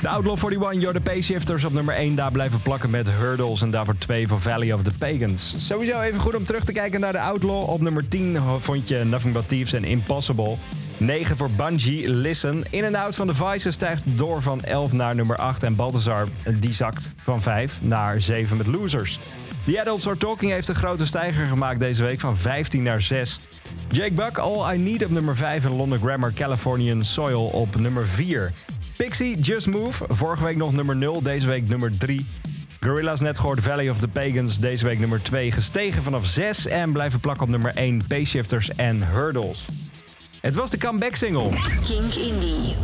[0.02, 2.16] De Outlaw 41, You're the Payshifters op nummer 1.
[2.16, 3.62] Daar blijven plakken met Hurdles.
[3.62, 5.54] En daarvoor 2 voor Valley of the Pagans.
[5.58, 7.70] Sowieso even goed om terug te kijken naar de Outlaw.
[7.70, 10.58] Op nummer 10 vond je Nothing But Thieves en Impossible.
[10.98, 12.64] 9 voor Bungie, Listen.
[12.70, 15.64] In en Out van The Vices stijgt door van 11 naar nummer 8.
[15.64, 16.28] En Balthazar,
[16.60, 19.20] die zakt van 5 naar 7 met Losers.
[19.66, 23.40] The Adults Are Talking heeft een grote stijger gemaakt deze week van 15 naar 6.
[23.92, 28.08] Jake Buck, All I Need op nummer 5 en London Grammar Californian Soil op nummer
[28.08, 28.52] 4.
[28.96, 32.26] Pixie, Just Move, vorige week nog nummer 0, deze week nummer 3.
[32.80, 36.92] Gorilla's net gehoord Valley of the Pagans, deze week nummer 2, gestegen vanaf 6 en
[36.92, 39.66] blijven plakken op nummer 1 Payshifters en Hurdles.
[40.46, 41.50] Het was de comeback single.
[41.86, 42.76] Kink Indie.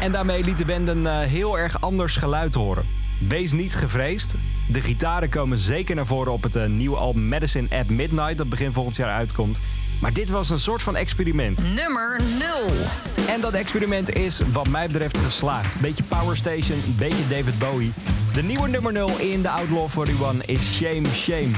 [0.00, 2.86] En daarmee liet de band een eh, heel erg anders geluid horen.
[3.28, 4.34] Wees niet gevreesd.
[4.68, 8.38] De gitaren komen zeker naar voren op het eh, nieuwe album Medicine at Midnight...
[8.38, 9.60] dat begin volgend jaar uitkomt.
[10.00, 11.62] Maar dit was een soort van experiment.
[11.62, 13.34] Nummer 0.
[13.34, 15.80] En dat experiment is wat mij betreft geslaagd.
[15.80, 17.92] Beetje Power Station, beetje David Bowie.
[18.32, 21.50] De nieuwe nummer 0 in de Outlaw 41 is Shame Shame.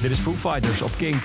[0.00, 1.22] Dit is Foo Fighters op Kink.